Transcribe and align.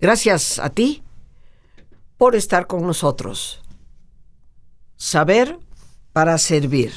Gracias 0.00 0.60
a 0.60 0.70
ti 0.70 1.02
por 2.16 2.36
estar 2.36 2.68
con 2.68 2.82
nosotros. 2.82 3.62
Saber 4.96 5.58
para 6.12 6.38
servir. 6.38 6.92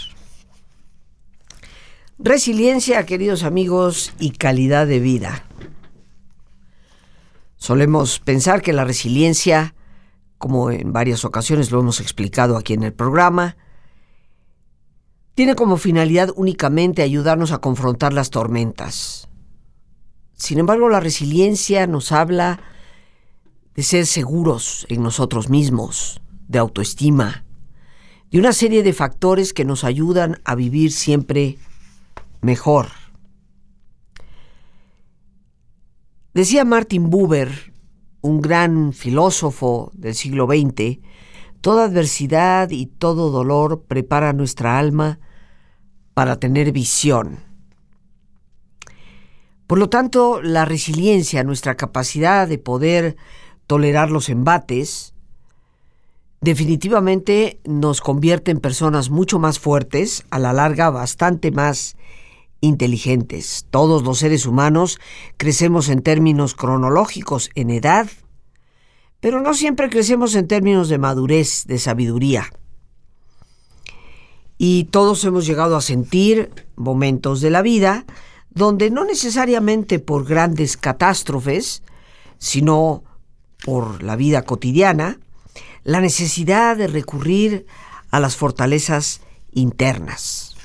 Resiliencia, 2.19 3.03
queridos 3.07 3.41
amigos, 3.41 4.13
y 4.19 4.29
calidad 4.29 4.85
de 4.85 4.99
vida. 4.99 5.45
Solemos 7.55 8.19
pensar 8.19 8.61
que 8.61 8.71
la 8.71 8.85
resiliencia, 8.85 9.73
como 10.37 10.69
en 10.69 10.93
varias 10.93 11.25
ocasiones 11.25 11.71
lo 11.71 11.79
hemos 11.79 11.99
explicado 12.01 12.55
aquí 12.55 12.73
en 12.73 12.83
el 12.83 12.93
programa, 12.93 13.57
tiene 15.33 15.55
como 15.55 15.77
finalidad 15.77 16.29
únicamente 16.35 17.01
ayudarnos 17.01 17.51
a 17.51 17.57
confrontar 17.57 18.13
las 18.13 18.29
tormentas. 18.29 19.27
Sin 20.33 20.59
embargo, 20.59 20.87
la 20.87 20.99
resiliencia 20.99 21.87
nos 21.87 22.11
habla 22.11 22.59
de 23.75 23.83
ser 23.83 24.05
seguros 24.05 24.85
en 24.89 25.03
nosotros 25.03 25.49
mismos, 25.49 26.21
de 26.47 26.59
autoestima, 26.59 27.45
de 28.29 28.39
una 28.39 28.53
serie 28.53 28.83
de 28.83 28.93
factores 28.93 29.53
que 29.53 29.65
nos 29.65 29.83
ayudan 29.83 30.39
a 30.45 30.55
vivir 30.55 30.91
siempre 30.91 31.57
mejor. 32.41 32.87
Decía 36.33 36.63
Martin 36.63 37.09
Buber, 37.09 37.73
un 38.21 38.39
gran 38.41 38.93
filósofo 38.93 39.91
del 39.93 40.15
siglo 40.15 40.47
XX, 40.47 40.99
toda 41.59 41.85
adversidad 41.85 42.69
y 42.69 42.85
todo 42.85 43.31
dolor 43.31 43.83
prepara 43.87 44.31
nuestra 44.33 44.79
alma 44.79 45.19
para 46.13 46.39
tener 46.39 46.71
visión. 46.71 47.39
Por 49.67 49.79
lo 49.79 49.89
tanto, 49.89 50.41
la 50.41 50.65
resiliencia, 50.65 51.43
nuestra 51.43 51.75
capacidad 51.75 52.47
de 52.47 52.57
poder 52.57 53.15
tolerar 53.71 54.11
los 54.11 54.27
embates, 54.27 55.13
definitivamente 56.41 57.61
nos 57.63 58.01
convierte 58.01 58.51
en 58.51 58.59
personas 58.59 59.09
mucho 59.09 59.39
más 59.39 59.59
fuertes, 59.59 60.25
a 60.29 60.39
la 60.39 60.51
larga 60.51 60.89
bastante 60.89 61.51
más 61.51 61.95
inteligentes. 62.59 63.65
Todos 63.69 64.03
los 64.03 64.19
seres 64.19 64.45
humanos 64.45 64.99
crecemos 65.37 65.87
en 65.87 66.01
términos 66.01 66.53
cronológicos, 66.53 67.49
en 67.55 67.69
edad, 67.69 68.09
pero 69.21 69.39
no 69.39 69.53
siempre 69.53 69.89
crecemos 69.89 70.35
en 70.35 70.49
términos 70.49 70.89
de 70.89 70.97
madurez, 70.97 71.63
de 71.65 71.79
sabiduría. 71.79 72.51
Y 74.57 74.83
todos 74.91 75.23
hemos 75.23 75.45
llegado 75.45 75.77
a 75.77 75.81
sentir 75.81 76.67
momentos 76.75 77.39
de 77.39 77.51
la 77.51 77.61
vida 77.61 78.05
donde 78.49 78.91
no 78.91 79.05
necesariamente 79.05 79.99
por 79.99 80.25
grandes 80.25 80.75
catástrofes, 80.75 81.83
sino 82.37 83.05
por 83.63 84.03
la 84.03 84.15
vida 84.15 84.43
cotidiana, 84.43 85.19
la 85.83 86.01
necesidad 86.01 86.77
de 86.77 86.87
recurrir 86.87 87.65
a 88.09 88.19
las 88.19 88.35
fortalezas 88.35 89.21
internas. 89.51 90.55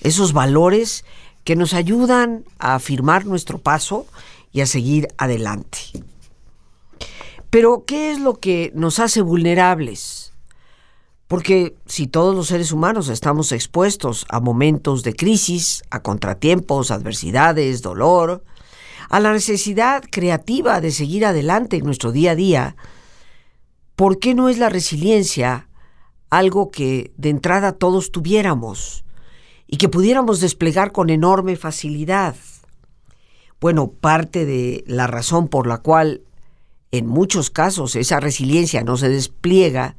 Esos 0.00 0.32
valores 0.32 1.04
que 1.44 1.56
nos 1.56 1.74
ayudan 1.74 2.44
a 2.58 2.74
afirmar 2.74 3.24
nuestro 3.24 3.58
paso 3.58 4.06
y 4.52 4.60
a 4.60 4.66
seguir 4.66 5.08
adelante. 5.16 5.78
Pero, 7.50 7.84
¿qué 7.86 8.10
es 8.10 8.20
lo 8.20 8.34
que 8.34 8.70
nos 8.74 8.98
hace 8.98 9.22
vulnerables? 9.22 10.32
Porque 11.26 11.74
si 11.86 12.06
todos 12.06 12.34
los 12.34 12.48
seres 12.48 12.72
humanos 12.72 13.08
estamos 13.08 13.52
expuestos 13.52 14.26
a 14.28 14.40
momentos 14.40 15.02
de 15.02 15.14
crisis, 15.14 15.82
a 15.90 16.02
contratiempos, 16.02 16.90
adversidades, 16.90 17.82
dolor, 17.82 18.42
a 19.08 19.20
la 19.20 19.32
necesidad 19.32 20.02
creativa 20.10 20.80
de 20.80 20.90
seguir 20.90 21.24
adelante 21.24 21.76
en 21.76 21.84
nuestro 21.84 22.12
día 22.12 22.32
a 22.32 22.34
día, 22.34 22.76
¿por 23.96 24.18
qué 24.18 24.34
no 24.34 24.48
es 24.48 24.58
la 24.58 24.68
resiliencia 24.68 25.68
algo 26.30 26.70
que 26.70 27.12
de 27.16 27.30
entrada 27.30 27.72
todos 27.72 28.12
tuviéramos 28.12 29.04
y 29.66 29.78
que 29.78 29.88
pudiéramos 29.88 30.40
desplegar 30.40 30.92
con 30.92 31.10
enorme 31.10 31.56
facilidad? 31.56 32.36
Bueno, 33.60 33.88
parte 33.88 34.44
de 34.44 34.84
la 34.86 35.06
razón 35.06 35.48
por 35.48 35.66
la 35.66 35.78
cual 35.78 36.22
en 36.92 37.06
muchos 37.06 37.50
casos 37.50 37.96
esa 37.96 38.20
resiliencia 38.20 38.84
no 38.84 38.96
se 38.96 39.08
despliega 39.08 39.96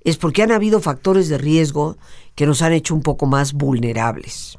es 0.00 0.16
porque 0.16 0.42
han 0.42 0.52
habido 0.52 0.80
factores 0.80 1.28
de 1.28 1.38
riesgo 1.38 1.96
que 2.34 2.46
nos 2.46 2.62
han 2.62 2.72
hecho 2.72 2.94
un 2.94 3.02
poco 3.02 3.26
más 3.26 3.52
vulnerables. 3.52 4.58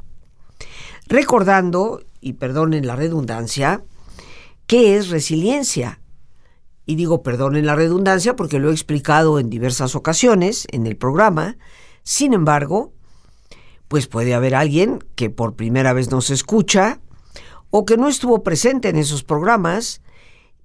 Recordando 1.08 2.02
y 2.22 2.34
perdonen 2.34 2.88
la 2.88 2.96
redundancia, 2.96 3.84
¿qué 4.66 4.98
es 4.98 5.10
resiliencia? 5.10 6.02
Y 6.86 6.96
digo 6.96 7.22
perdonen 7.22 7.66
la 7.66 7.76
redundancia 7.76 8.36
porque 8.36 8.60
lo 8.60 8.70
he 8.70 8.74
explicado 8.74 9.40
en 9.40 9.50
diversas 9.50 9.96
ocasiones 9.96 10.68
en 10.72 10.88
el 10.88 10.96
programa. 10.96 11.58
Sin 12.04 12.34
embargo, 12.34 12.94
pues 13.88 14.08
puede 14.08 14.34
haber 14.34 14.56
alguien 14.56 15.04
que 15.16 15.30
por 15.30 15.56
primera 15.56 15.94
vez 15.94 16.12
nos 16.12 16.30
escucha 16.30 17.00
o 17.70 17.86
que 17.86 17.98
no 17.98 18.08
estuvo 18.08 18.44
presente 18.44 18.90
en 18.90 18.98
esos 18.98 19.24
programas 19.24 20.02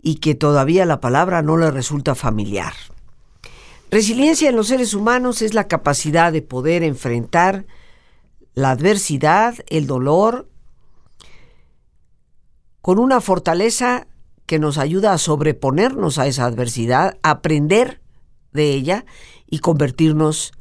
y 0.00 0.16
que 0.16 0.34
todavía 0.34 0.86
la 0.86 1.00
palabra 1.00 1.42
no 1.42 1.56
le 1.56 1.70
resulta 1.70 2.14
familiar. 2.14 2.72
Resiliencia 3.90 4.48
en 4.48 4.56
los 4.56 4.68
seres 4.68 4.94
humanos 4.94 5.42
es 5.42 5.54
la 5.54 5.68
capacidad 5.68 6.32
de 6.32 6.42
poder 6.42 6.82
enfrentar 6.82 7.66
la 8.54 8.70
adversidad, 8.70 9.56
el 9.68 9.86
dolor 9.86 10.48
con 12.82 12.98
una 12.98 13.20
fortaleza 13.20 14.08
que 14.46 14.58
nos 14.58 14.76
ayuda 14.76 15.12
a 15.12 15.18
sobreponernos 15.18 16.18
a 16.18 16.26
esa 16.26 16.44
adversidad, 16.44 17.16
aprender 17.22 18.02
de 18.52 18.74
ella 18.74 19.06
y 19.46 19.60
convertirnos 19.60 20.52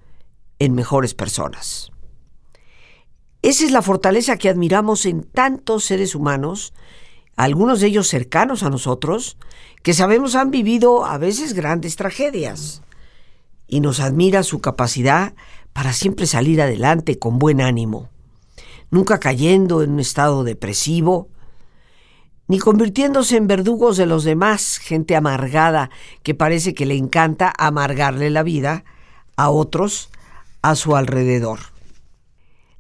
en 0.60 0.76
mejores 0.76 1.16
personas. 1.16 1.92
Esa 3.42 3.66
es 3.66 3.72
la 3.72 3.82
fortaleza 3.82 4.38
que 4.38 4.50
admiramos 4.50 5.08
en 5.08 5.24
tantos 5.24 5.84
seres 5.84 6.14
humanos, 6.14 6.74
algunos 7.36 7.82
de 7.82 7.88
ellos 7.88 8.08
cercanos 8.08 8.62
a 8.62 8.70
nosotros, 8.70 9.38
que 9.82 9.96
sabemos 9.96 10.36
han 10.36 10.52
vivido 10.52 11.06
a 11.06 11.18
veces 11.18 11.54
grandes 11.54 11.96
tragedias, 11.96 12.84
y 13.68 13.80
nos 13.80 14.00
admira 14.00 14.44
su 14.44 14.60
capacidad 14.62 15.34
para 15.74 15.92
siempre 15.92 16.28
salir 16.28 16.62
adelante 16.62 17.18
con 17.18 17.40
buen 17.40 17.62
ánimo, 17.62 18.10
nunca 18.92 19.20
cayendo 19.20 19.82
en 19.82 19.94
un 19.94 20.00
estado 20.00 20.44
depresivo, 20.44 21.30
ni 22.52 22.60
convirtiéndose 22.60 23.38
en 23.38 23.48
verdugos 23.48 23.96
de 23.96 24.06
los 24.06 24.26
demás, 24.26 24.78
gente 24.78 25.16
amargada 25.16 25.90
que 26.22 26.36
parece 26.36 26.74
que 26.74 26.86
le 26.86 26.98
encanta 26.98 27.54
amargarle 27.58 28.30
la 28.30 28.44
vida 28.44 28.84
a 29.38 29.50
otros 29.50 30.10
a 30.62 30.76
su 30.76 30.98
alrededor. 30.98 31.60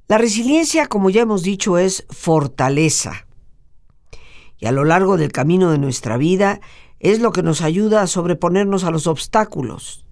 La 0.09 0.17
resiliencia, 0.17 0.87
como 0.87 1.09
ya 1.09 1.21
hemos 1.21 1.41
dicho, 1.41 1.77
es 1.77 2.05
fortaleza. 2.09 3.27
Y 4.57 4.65
a 4.65 4.73
lo 4.73 4.83
largo 4.83 5.15
del 5.15 5.31
camino 5.31 5.71
de 5.71 5.77
nuestra 5.77 6.17
vida 6.17 6.59
es 6.99 7.21
lo 7.21 7.31
que 7.31 7.41
nos 7.41 7.61
ayuda 7.61 8.01
a 8.01 8.07
sobreponernos 8.07 8.83
a 8.83 8.91
los 8.91 9.07
obstáculos, 9.07 10.05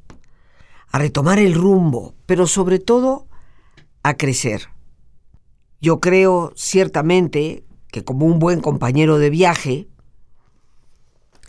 a 0.87 0.99
retomar 0.99 1.37
el 1.37 1.53
rumbo, 1.53 2.15
pero 2.25 2.47
sobre 2.47 2.79
todo 2.79 3.27
a 4.03 4.13
crecer. 4.13 4.69
Yo 5.81 5.99
creo 5.99 6.53
ciertamente 6.55 7.65
que 7.91 8.03
como 8.03 8.25
un 8.25 8.39
buen 8.39 8.61
compañero 8.61 9.17
de 9.17 9.29
viaje, 9.29 9.87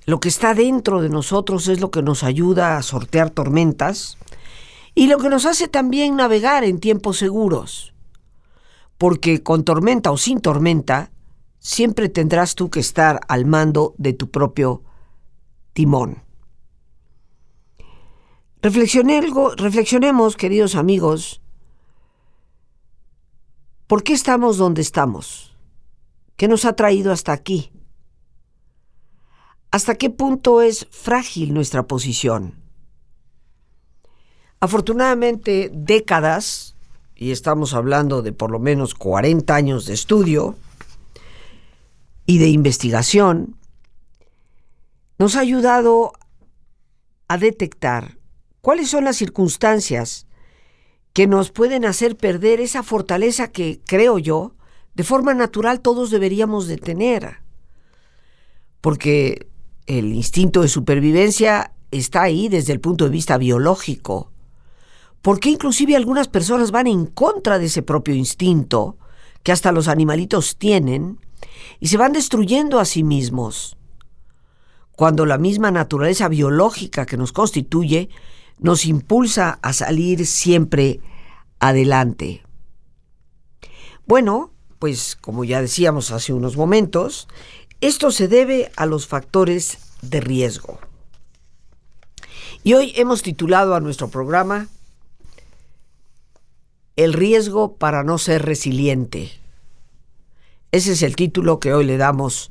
lo 0.07 0.21
que 0.21 0.29
está 0.29 0.55
dentro 0.55 1.03
de 1.03 1.09
nosotros 1.09 1.69
es 1.69 1.81
lo 1.81 1.91
que 1.91 2.03
nos 2.03 2.25
ayuda 2.25 2.77
a 2.77 2.83
sortear 2.83 3.31
tormentas 3.31 4.17
y 4.95 5.07
lo 5.07 5.19
que 5.19 5.29
nos 5.29 5.47
hace 5.47 5.69
también 5.69 6.17
navegar 6.17 6.65
en 6.65 6.81
tiempos 6.81 7.19
seguros. 7.19 7.95
Porque 8.99 9.43
con 9.43 9.65
tormenta 9.65 10.11
o 10.11 10.17
sin 10.17 10.41
tormenta, 10.41 11.11
siempre 11.59 12.09
tendrás 12.09 12.55
tú 12.55 12.71
que 12.71 12.81
estar 12.81 13.21
al 13.29 13.45
mando 13.45 13.95
de 13.99 14.13
tu 14.13 14.31
propio 14.31 14.83
timón. 15.73 16.23
reflexionemos, 18.63 20.37
queridos 20.37 20.75
amigos, 20.75 21.41
¿por 23.87 24.03
qué 24.03 24.13
estamos 24.13 24.57
donde 24.57 24.83
estamos? 24.83 25.50
¿Qué 26.41 26.49
nos 26.49 26.65
ha 26.65 26.73
traído 26.73 27.13
hasta 27.13 27.33
aquí? 27.33 27.71
¿Hasta 29.71 29.97
qué 29.97 30.09
punto 30.09 30.63
es 30.63 30.87
frágil 30.91 31.53
nuestra 31.53 31.83
posición? 31.83 32.55
Afortunadamente, 34.59 35.71
décadas, 35.71 36.77
y 37.15 37.33
estamos 37.33 37.75
hablando 37.75 38.23
de 38.23 38.33
por 38.33 38.51
lo 38.51 38.59
menos 38.59 38.95
40 38.95 39.55
años 39.55 39.85
de 39.85 39.93
estudio 39.93 40.57
y 42.25 42.39
de 42.39 42.49
investigación, 42.49 43.59
nos 45.19 45.37
ha 45.37 45.41
ayudado 45.41 46.15
a 47.29 47.37
detectar 47.37 48.17
cuáles 48.63 48.89
son 48.89 49.05
las 49.05 49.17
circunstancias 49.17 50.27
que 51.13 51.27
nos 51.27 51.51
pueden 51.51 51.85
hacer 51.85 52.17
perder 52.17 52.63
esa 52.63 52.83
fortaleza 52.83 53.53
que, 53.53 53.83
creo 53.85 54.19
yo, 54.19 54.55
de 55.01 55.05
forma 55.05 55.33
natural 55.33 55.81
todos 55.81 56.11
deberíamos 56.11 56.67
de 56.67 56.77
tener. 56.77 57.39
Porque 58.83 59.49
el 59.87 60.13
instinto 60.13 60.61
de 60.61 60.69
supervivencia 60.69 61.73
está 61.91 62.21
ahí 62.21 62.51
desde 62.51 62.75
el 62.75 62.81
punto 62.81 63.05
de 63.05 63.11
vista 63.11 63.39
biológico. 63.39 64.31
Porque 65.23 65.49
inclusive 65.49 65.97
algunas 65.97 66.29
personas 66.29 66.71
van 66.71 66.87
en 66.87 67.07
contra 67.07 67.59
de 67.59 67.65
ese 67.65 67.81
propio 67.81 68.15
instinto 68.15 68.99
que 69.43 69.53
hasta 69.53 69.73
los 69.73 69.89
animalitos 69.89 70.59
tienen 70.59 71.19
y 71.79 71.89
se 71.89 71.97
van 71.97 72.13
destruyendo 72.13 72.79
a 72.79 72.85
sí 72.85 73.03
mismos. 73.03 73.79
Cuando 74.93 75.25
la 75.25 75.39
misma 75.39 75.71
naturaleza 75.71 76.29
biológica 76.29 77.07
que 77.07 77.17
nos 77.17 77.33
constituye 77.33 78.11
nos 78.59 78.85
impulsa 78.85 79.61
a 79.63 79.73
salir 79.73 80.27
siempre 80.27 81.01
adelante. 81.59 82.43
Bueno, 84.07 84.53
pues 84.81 85.15
como 85.21 85.45
ya 85.45 85.61
decíamos 85.61 86.11
hace 86.11 86.33
unos 86.33 86.57
momentos, 86.57 87.29
esto 87.81 88.11
se 88.11 88.29
debe 88.29 88.73
a 88.77 88.87
los 88.87 89.07
factores 89.07 89.79
de 90.03 90.21
riesgo. 90.21 90.81
Y 92.65 92.73
hoy 92.73 92.93
hemos 92.97 93.23
titulado 93.23 93.75
a 93.75 93.81
nuestro 93.81 94.09
programa 94.09 94.69
El 96.97 97.13
riesgo 97.13 97.77
para 97.77 98.03
no 98.03 98.17
ser 98.19 98.43
resiliente. 98.43 99.33
Ese 100.73 100.93
es 100.93 101.03
el 101.03 101.15
título 101.15 101.61
que 101.61 101.75
hoy 101.75 101.85
le 101.85 101.99
damos 101.99 102.51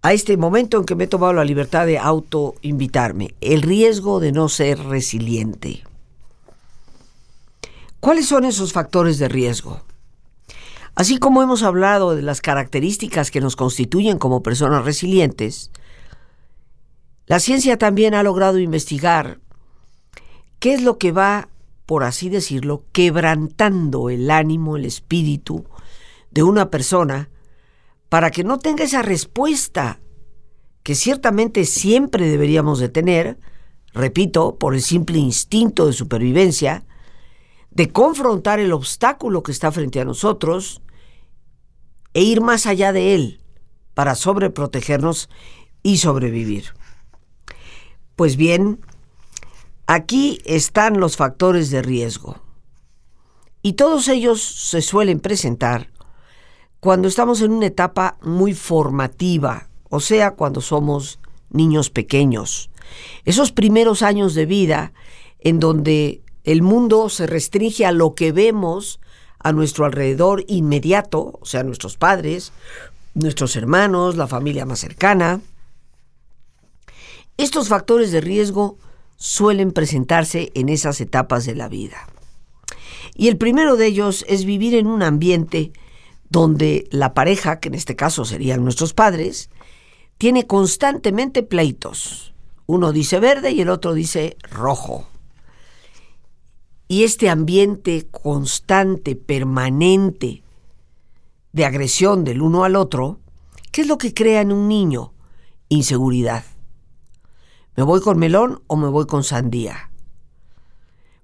a 0.00 0.14
este 0.14 0.38
momento 0.38 0.78
en 0.78 0.84
que 0.84 0.94
me 0.94 1.04
he 1.04 1.08
tomado 1.08 1.34
la 1.34 1.44
libertad 1.44 1.84
de 1.84 1.98
autoinvitarme. 1.98 3.34
El 3.42 3.60
riesgo 3.60 4.18
de 4.18 4.32
no 4.32 4.48
ser 4.48 4.78
resiliente. 4.78 5.84
¿Cuáles 8.00 8.26
son 8.26 8.46
esos 8.46 8.72
factores 8.72 9.18
de 9.18 9.28
riesgo? 9.28 9.82
Así 10.94 11.18
como 11.18 11.42
hemos 11.42 11.62
hablado 11.62 12.14
de 12.14 12.22
las 12.22 12.40
características 12.40 13.30
que 13.30 13.40
nos 13.40 13.56
constituyen 13.56 14.18
como 14.18 14.42
personas 14.42 14.84
resilientes, 14.84 15.70
la 17.26 17.40
ciencia 17.40 17.78
también 17.78 18.14
ha 18.14 18.22
logrado 18.22 18.58
investigar 18.58 19.40
qué 20.58 20.74
es 20.74 20.82
lo 20.82 20.98
que 20.98 21.12
va, 21.12 21.48
por 21.86 22.04
así 22.04 22.28
decirlo, 22.28 22.84
quebrantando 22.92 24.10
el 24.10 24.30
ánimo, 24.30 24.76
el 24.76 24.84
espíritu 24.84 25.64
de 26.30 26.42
una 26.42 26.70
persona 26.70 27.30
para 28.08 28.30
que 28.30 28.44
no 28.44 28.58
tenga 28.58 28.84
esa 28.84 29.00
respuesta 29.00 30.00
que 30.82 30.94
ciertamente 30.94 31.64
siempre 31.64 32.28
deberíamos 32.28 32.78
de 32.80 32.88
tener, 32.88 33.38
repito, 33.94 34.56
por 34.58 34.74
el 34.74 34.82
simple 34.82 35.18
instinto 35.18 35.86
de 35.86 35.92
supervivencia, 35.92 36.84
de 37.74 37.90
confrontar 37.90 38.60
el 38.60 38.72
obstáculo 38.72 39.42
que 39.42 39.52
está 39.52 39.72
frente 39.72 40.00
a 40.00 40.04
nosotros 40.04 40.82
e 42.14 42.22
ir 42.22 42.40
más 42.40 42.66
allá 42.66 42.92
de 42.92 43.14
él 43.14 43.40
para 43.94 44.14
sobreprotegernos 44.14 45.28
y 45.82 45.98
sobrevivir. 45.98 46.74
Pues 48.16 48.36
bien, 48.36 48.80
aquí 49.86 50.40
están 50.44 51.00
los 51.00 51.16
factores 51.16 51.70
de 51.70 51.82
riesgo. 51.82 52.40
Y 53.62 53.74
todos 53.74 54.08
ellos 54.08 54.42
se 54.42 54.82
suelen 54.82 55.20
presentar 55.20 55.90
cuando 56.80 57.08
estamos 57.08 57.40
en 57.40 57.52
una 57.52 57.66
etapa 57.66 58.18
muy 58.22 58.54
formativa, 58.54 59.68
o 59.88 60.00
sea, 60.00 60.32
cuando 60.32 60.60
somos 60.60 61.20
niños 61.48 61.90
pequeños. 61.90 62.70
Esos 63.24 63.52
primeros 63.52 64.02
años 64.02 64.34
de 64.34 64.46
vida 64.46 64.92
en 65.38 65.60
donde 65.60 66.22
el 66.44 66.62
mundo 66.62 67.08
se 67.08 67.26
restringe 67.26 67.86
a 67.86 67.92
lo 67.92 68.14
que 68.14 68.32
vemos 68.32 69.00
a 69.38 69.52
nuestro 69.52 69.84
alrededor 69.84 70.44
inmediato, 70.48 71.38
o 71.40 71.46
sea, 71.46 71.62
nuestros 71.62 71.96
padres, 71.96 72.52
nuestros 73.14 73.56
hermanos, 73.56 74.16
la 74.16 74.26
familia 74.26 74.66
más 74.66 74.80
cercana. 74.80 75.40
Estos 77.36 77.68
factores 77.68 78.12
de 78.12 78.20
riesgo 78.20 78.78
suelen 79.16 79.72
presentarse 79.72 80.50
en 80.54 80.68
esas 80.68 81.00
etapas 81.00 81.44
de 81.44 81.54
la 81.54 81.68
vida. 81.68 82.08
Y 83.14 83.28
el 83.28 83.36
primero 83.36 83.76
de 83.76 83.86
ellos 83.86 84.24
es 84.28 84.44
vivir 84.44 84.74
en 84.74 84.86
un 84.86 85.02
ambiente 85.02 85.72
donde 86.28 86.88
la 86.90 87.14
pareja, 87.14 87.60
que 87.60 87.68
en 87.68 87.74
este 87.74 87.94
caso 87.94 88.24
serían 88.24 88.64
nuestros 88.64 88.94
padres, 88.94 89.50
tiene 90.18 90.46
constantemente 90.46 91.42
pleitos. 91.42 92.32
Uno 92.66 92.92
dice 92.92 93.20
verde 93.20 93.50
y 93.50 93.60
el 93.60 93.68
otro 93.68 93.92
dice 93.92 94.36
rojo. 94.50 95.06
Y 96.92 97.04
este 97.04 97.30
ambiente 97.30 98.06
constante, 98.10 99.16
permanente, 99.16 100.42
de 101.50 101.64
agresión 101.64 102.22
del 102.22 102.42
uno 102.42 102.64
al 102.64 102.76
otro, 102.76 103.18
¿qué 103.70 103.80
es 103.80 103.86
lo 103.86 103.96
que 103.96 104.12
crea 104.12 104.42
en 104.42 104.52
un 104.52 104.68
niño? 104.68 105.14
Inseguridad. 105.70 106.44
¿Me 107.76 107.82
voy 107.82 108.02
con 108.02 108.18
melón 108.18 108.60
o 108.66 108.76
me 108.76 108.88
voy 108.88 109.06
con 109.06 109.24
sandía? 109.24 109.90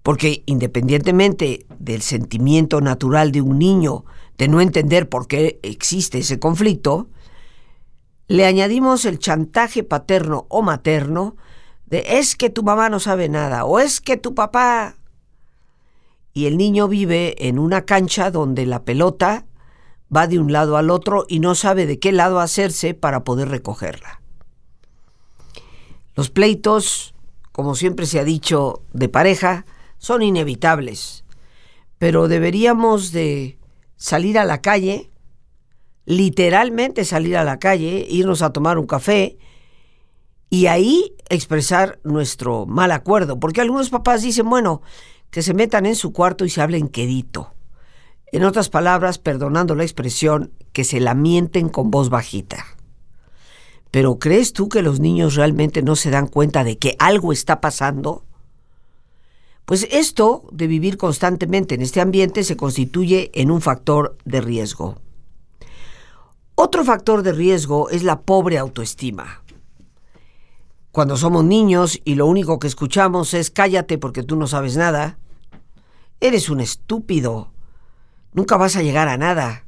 Porque 0.02 0.42
independientemente 0.46 1.66
del 1.78 2.00
sentimiento 2.00 2.80
natural 2.80 3.30
de 3.30 3.42
un 3.42 3.58
niño 3.58 4.06
de 4.38 4.48
no 4.48 4.62
entender 4.62 5.10
por 5.10 5.28
qué 5.28 5.60
existe 5.62 6.16
ese 6.16 6.38
conflicto, 6.38 7.08
le 8.26 8.46
añadimos 8.46 9.04
el 9.04 9.18
chantaje 9.18 9.82
paterno 9.82 10.46
o 10.48 10.62
materno 10.62 11.36
de 11.84 12.18
es 12.18 12.36
que 12.36 12.48
tu 12.48 12.62
mamá 12.62 12.88
no 12.88 13.00
sabe 13.00 13.28
nada 13.28 13.66
o 13.66 13.80
es 13.80 14.00
que 14.00 14.16
tu 14.16 14.34
papá 14.34 14.97
y 16.32 16.46
el 16.46 16.56
niño 16.56 16.88
vive 16.88 17.48
en 17.48 17.58
una 17.58 17.84
cancha 17.84 18.30
donde 18.30 18.66
la 18.66 18.84
pelota 18.84 19.46
va 20.14 20.26
de 20.26 20.38
un 20.38 20.52
lado 20.52 20.76
al 20.76 20.90
otro 20.90 21.24
y 21.28 21.40
no 21.40 21.54
sabe 21.54 21.86
de 21.86 21.98
qué 21.98 22.12
lado 22.12 22.40
hacerse 22.40 22.94
para 22.94 23.24
poder 23.24 23.48
recogerla. 23.48 24.20
Los 26.14 26.30
pleitos, 26.30 27.14
como 27.52 27.74
siempre 27.74 28.06
se 28.06 28.18
ha 28.18 28.24
dicho, 28.24 28.82
de 28.92 29.08
pareja, 29.08 29.66
son 29.98 30.22
inevitables, 30.22 31.24
pero 31.98 32.28
deberíamos 32.28 33.12
de 33.12 33.58
salir 33.96 34.38
a 34.38 34.44
la 34.44 34.60
calle, 34.60 35.10
literalmente 36.06 37.04
salir 37.04 37.36
a 37.36 37.44
la 37.44 37.58
calle, 37.58 38.06
irnos 38.08 38.42
a 38.42 38.52
tomar 38.52 38.78
un 38.78 38.86
café 38.86 39.38
y 40.50 40.66
ahí 40.66 41.14
expresar 41.28 42.00
nuestro 42.04 42.64
mal 42.64 42.92
acuerdo, 42.92 43.38
porque 43.38 43.60
algunos 43.60 43.90
papás 43.90 44.22
dicen, 44.22 44.48
bueno, 44.48 44.80
que 45.30 45.42
se 45.42 45.54
metan 45.54 45.86
en 45.86 45.96
su 45.96 46.12
cuarto 46.12 46.44
y 46.44 46.50
se 46.50 46.62
hablen 46.62 46.88
quedito. 46.88 47.54
En 48.30 48.44
otras 48.44 48.68
palabras, 48.68 49.18
perdonando 49.18 49.74
la 49.74 49.84
expresión, 49.84 50.52
que 50.72 50.84
se 50.84 51.00
lamenten 51.00 51.68
con 51.68 51.90
voz 51.90 52.10
bajita. 52.10 52.64
Pero 53.90 54.18
¿crees 54.18 54.52
tú 54.52 54.68
que 54.68 54.82
los 54.82 55.00
niños 55.00 55.34
realmente 55.34 55.82
no 55.82 55.96
se 55.96 56.10
dan 56.10 56.26
cuenta 56.26 56.62
de 56.62 56.76
que 56.78 56.94
algo 56.98 57.32
está 57.32 57.60
pasando? 57.60 58.24
Pues 59.64 59.86
esto 59.90 60.44
de 60.50 60.66
vivir 60.66 60.96
constantemente 60.96 61.74
en 61.74 61.82
este 61.82 62.00
ambiente 62.00 62.44
se 62.44 62.56
constituye 62.56 63.30
en 63.34 63.50
un 63.50 63.60
factor 63.60 64.16
de 64.24 64.40
riesgo. 64.40 64.96
Otro 66.54 66.84
factor 66.84 67.22
de 67.22 67.32
riesgo 67.32 67.88
es 67.88 68.02
la 68.02 68.20
pobre 68.20 68.58
autoestima. 68.58 69.42
Cuando 70.92 71.16
somos 71.16 71.44
niños 71.44 72.00
y 72.04 72.14
lo 72.14 72.26
único 72.26 72.58
que 72.58 72.66
escuchamos 72.66 73.34
es 73.34 73.50
cállate 73.50 73.98
porque 73.98 74.22
tú 74.22 74.36
no 74.36 74.46
sabes 74.46 74.76
nada, 74.76 75.18
eres 76.20 76.48
un 76.48 76.60
estúpido. 76.60 77.52
Nunca 78.32 78.56
vas 78.56 78.76
a 78.76 78.82
llegar 78.82 79.08
a 79.08 79.16
nada. 79.16 79.64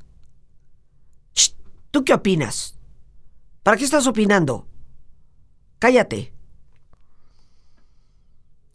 ¿Tú 1.91 2.05
qué 2.05 2.15
opinas? 2.15 2.79
¿Para 3.63 3.77
qué 3.77 3.85
estás 3.85 4.07
opinando? 4.07 4.67
Cállate. 5.79 6.33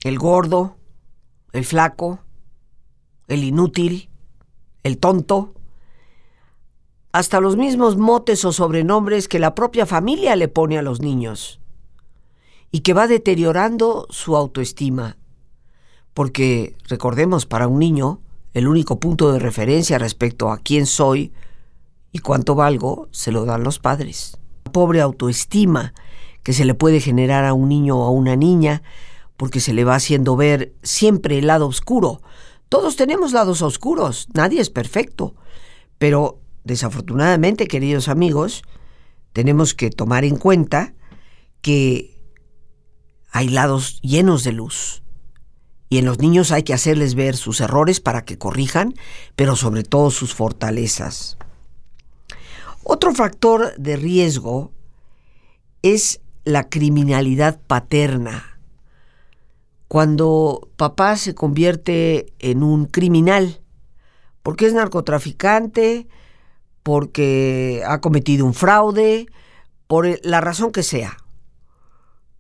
El 0.02 0.20
gordo, 0.20 0.78
el 1.52 1.66
flaco, 1.66 2.20
el 3.28 3.44
inútil, 3.44 4.10
el 4.84 5.00
tonto, 5.00 5.54
hasta 7.12 7.40
los 7.40 7.56
mismos 7.56 7.98
motes 7.98 8.46
o 8.46 8.52
sobrenombres 8.52 9.28
que 9.28 9.40
la 9.40 9.56
propia 9.56 9.86
familia 9.86 10.36
le 10.36 10.48
pone 10.48 10.78
a 10.78 10.84
los 10.84 11.00
niños 11.02 11.60
y 12.72 12.82
que 12.82 12.94
va 12.94 13.08
deteriorando 13.08 14.08
su 14.10 14.36
autoestima. 14.36 15.18
Porque, 16.14 16.76
recordemos, 16.88 17.46
para 17.46 17.68
un 17.68 17.80
niño, 17.80 18.22
el 18.54 18.68
único 18.68 19.00
punto 19.00 19.32
de 19.32 19.40
referencia 19.40 19.98
respecto 19.98 20.50
a 20.50 20.58
quién 20.58 20.86
soy 20.86 21.34
y 22.12 22.20
cuánto 22.20 22.56
valgo 22.56 23.10
se 23.12 23.32
lo 23.32 23.44
dan 23.46 23.64
los 23.64 23.80
padres. 23.80 24.38
La 24.64 24.72
pobre 24.72 25.02
autoestima 25.02 25.94
que 26.44 26.54
se 26.54 26.64
le 26.64 26.74
puede 26.74 27.02
generar 27.02 27.44
a 27.44 27.54
un 27.54 27.68
niño 27.68 27.98
o 27.98 28.04
a 28.06 28.12
una 28.12 28.36
niña 28.36 28.84
porque 29.36 29.60
se 29.60 29.74
le 29.74 29.84
va 29.84 29.96
haciendo 29.96 30.36
ver 30.36 30.74
siempre 30.84 31.38
el 31.38 31.48
lado 31.48 31.68
oscuro. 31.68 32.22
Todos 32.70 32.96
tenemos 32.96 33.34
lados 33.34 33.62
oscuros, 33.62 34.28
nadie 34.34 34.62
es 34.62 34.70
perfecto, 34.70 35.36
pero 35.98 36.40
desafortunadamente, 36.64 37.68
queridos 37.68 38.08
amigos, 38.08 38.64
tenemos 39.34 39.74
que 39.74 39.90
tomar 39.90 40.24
en 40.24 40.38
cuenta 40.38 40.94
que 41.62 42.15
hay 43.36 43.50
lados 43.50 44.00
llenos 44.02 44.46
de 44.46 44.54
luz. 44.54 45.04
Y 45.90 45.98
en 45.98 46.06
los 46.06 46.20
niños 46.20 46.54
hay 46.54 46.64
que 46.64 46.74
hacerles 46.74 47.16
ver 47.16 47.36
sus 47.36 47.60
errores 47.60 48.00
para 48.00 48.24
que 48.24 48.38
corrijan, 48.38 48.94
pero 49.36 49.58
sobre 49.58 49.84
todo 49.84 50.10
sus 50.10 50.34
fortalezas. 50.34 51.38
Otro 52.86 53.14
factor 53.14 53.76
de 53.76 53.98
riesgo 53.98 54.72
es 55.82 56.22
la 56.46 56.70
criminalidad 56.70 57.60
paterna. 57.68 58.58
Cuando 59.90 60.70
papá 60.78 61.18
se 61.18 61.36
convierte 61.36 62.32
en 62.40 62.64
un 62.64 62.86
criminal, 62.86 63.60
porque 64.44 64.66
es 64.66 64.74
narcotraficante, 64.74 66.08
porque 66.82 67.84
ha 67.86 68.00
cometido 68.00 68.46
un 68.46 68.54
fraude, 68.54 69.28
por 69.88 70.08
la 70.24 70.40
razón 70.40 70.72
que 70.72 70.84
sea. 70.84 71.18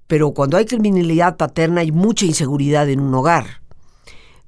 Pero 0.08 0.32
cuando 0.32 0.58
hay 0.58 0.66
criminalidad 0.66 1.38
paterna 1.38 1.82
hay 1.82 1.92
mucha 1.92 2.26
inseguridad 2.26 2.90
en 2.90 3.00
un 3.00 3.14
hogar. 3.14 3.62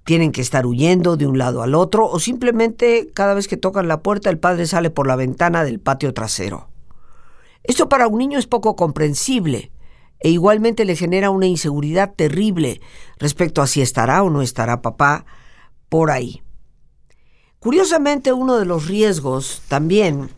Tienen 0.03 0.31
que 0.31 0.41
estar 0.41 0.65
huyendo 0.65 1.17
de 1.17 1.27
un 1.27 1.37
lado 1.37 1.63
al 1.63 1.75
otro 1.75 2.07
o 2.07 2.19
simplemente 2.19 3.09
cada 3.13 3.33
vez 3.33 3.47
que 3.47 3.57
tocan 3.57 3.87
la 3.87 4.01
puerta 4.01 4.29
el 4.29 4.39
padre 4.39 4.67
sale 4.67 4.89
por 4.89 5.07
la 5.07 5.15
ventana 5.15 5.63
del 5.63 5.79
patio 5.79 6.13
trasero. 6.13 6.69
Esto 7.63 7.89
para 7.89 8.07
un 8.07 8.19
niño 8.19 8.39
es 8.39 8.47
poco 8.47 8.75
comprensible 8.75 9.71
e 10.19 10.29
igualmente 10.29 10.85
le 10.85 10.95
genera 10.95 11.29
una 11.29 11.47
inseguridad 11.47 12.13
terrible 12.15 12.81
respecto 13.17 13.61
a 13.61 13.67
si 13.67 13.81
estará 13.81 14.23
o 14.23 14.29
no 14.29 14.41
estará 14.41 14.81
papá 14.81 15.25
por 15.89 16.11
ahí. 16.11 16.41
Curiosamente, 17.59 18.33
uno 18.33 18.57
de 18.57 18.65
los 18.65 18.87
riesgos 18.87 19.61
también 19.67 20.29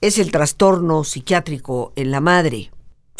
es 0.00 0.18
el 0.18 0.30
trastorno 0.30 1.04
psiquiátrico 1.04 1.92
en 1.96 2.10
la 2.10 2.20
madre. 2.20 2.70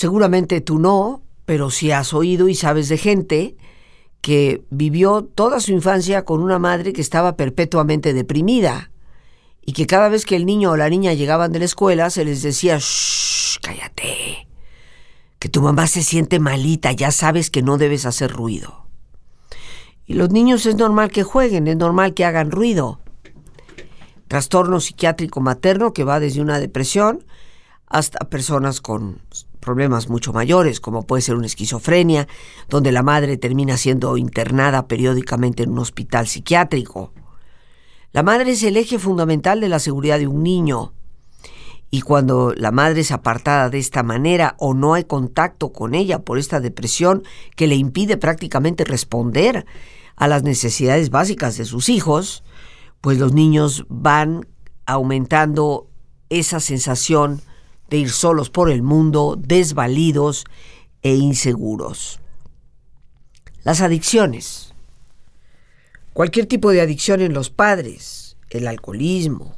Seguramente 0.02 0.60
tú 0.60 0.80
no, 0.80 1.22
pero 1.44 1.70
sí 1.70 1.92
has 1.92 2.12
oído 2.12 2.48
y 2.48 2.56
sabes 2.56 2.88
de 2.88 2.98
gente 2.98 3.56
que 4.20 4.64
vivió 4.68 5.22
toda 5.22 5.60
su 5.60 5.70
infancia 5.70 6.24
con 6.24 6.42
una 6.42 6.58
madre 6.58 6.92
que 6.92 7.00
estaba 7.00 7.36
perpetuamente 7.36 8.12
deprimida 8.12 8.90
y 9.64 9.74
que 9.74 9.86
cada 9.86 10.08
vez 10.08 10.26
que 10.26 10.34
el 10.34 10.44
niño 10.44 10.72
o 10.72 10.76
la 10.76 10.88
niña 10.88 11.12
llegaban 11.12 11.52
de 11.52 11.60
la 11.60 11.66
escuela 11.66 12.10
se 12.10 12.24
les 12.24 12.42
decía, 12.42 12.78
shh, 12.80 13.60
cállate, 13.62 14.48
que 15.38 15.48
tu 15.48 15.62
mamá 15.62 15.86
se 15.86 16.02
siente 16.02 16.40
malita, 16.40 16.90
ya 16.90 17.12
sabes 17.12 17.48
que 17.48 17.62
no 17.62 17.78
debes 17.78 18.04
hacer 18.04 18.32
ruido. 18.32 18.88
Y 20.04 20.14
los 20.14 20.30
niños 20.30 20.66
es 20.66 20.74
normal 20.74 21.12
que 21.12 21.22
jueguen, 21.22 21.68
es 21.68 21.76
normal 21.76 22.12
que 22.12 22.24
hagan 22.24 22.50
ruido 22.50 22.98
trastorno 24.26 24.80
psiquiátrico 24.80 25.40
materno 25.40 25.92
que 25.92 26.02
va 26.02 26.18
desde 26.18 26.40
una 26.40 26.58
depresión 26.58 27.24
hasta 27.86 28.18
personas 28.28 28.80
con 28.80 29.20
problemas 29.62 30.10
mucho 30.10 30.32
mayores, 30.32 30.80
como 30.80 31.06
puede 31.06 31.22
ser 31.22 31.36
una 31.36 31.46
esquizofrenia, 31.46 32.28
donde 32.68 32.92
la 32.92 33.02
madre 33.02 33.38
termina 33.38 33.76
siendo 33.78 34.18
internada 34.18 34.88
periódicamente 34.88 35.62
en 35.62 35.70
un 35.70 35.78
hospital 35.78 36.26
psiquiátrico. 36.26 37.12
La 38.10 38.22
madre 38.22 38.50
es 38.50 38.62
el 38.64 38.76
eje 38.76 38.98
fundamental 38.98 39.60
de 39.60 39.70
la 39.70 39.78
seguridad 39.78 40.18
de 40.18 40.26
un 40.26 40.42
niño. 40.42 40.92
Y 41.90 42.00
cuando 42.00 42.52
la 42.56 42.72
madre 42.72 43.02
es 43.02 43.12
apartada 43.12 43.70
de 43.70 43.78
esta 43.78 44.02
manera 44.02 44.56
o 44.58 44.74
no 44.74 44.94
hay 44.94 45.04
contacto 45.04 45.72
con 45.72 45.94
ella 45.94 46.18
por 46.18 46.38
esta 46.38 46.58
depresión 46.58 47.22
que 47.54 47.66
le 47.66 47.76
impide 47.76 48.16
prácticamente 48.16 48.84
responder 48.84 49.64
a 50.16 50.26
las 50.26 50.42
necesidades 50.42 51.10
básicas 51.10 51.56
de 51.56 51.64
sus 51.64 51.88
hijos, 51.88 52.42
pues 53.00 53.18
los 53.18 53.32
niños 53.32 53.86
van 53.88 54.46
aumentando 54.86 55.86
esa 56.30 56.60
sensación 56.60 57.40
de 57.92 57.98
ir 57.98 58.10
solos 58.10 58.48
por 58.48 58.70
el 58.70 58.82
mundo, 58.82 59.36
desvalidos 59.38 60.46
e 61.02 61.14
inseguros. 61.14 62.20
Las 63.64 63.82
adicciones. 63.82 64.72
Cualquier 66.14 66.46
tipo 66.46 66.70
de 66.70 66.80
adicción 66.80 67.20
en 67.20 67.34
los 67.34 67.50
padres, 67.50 68.38
el 68.48 68.66
alcoholismo, 68.66 69.56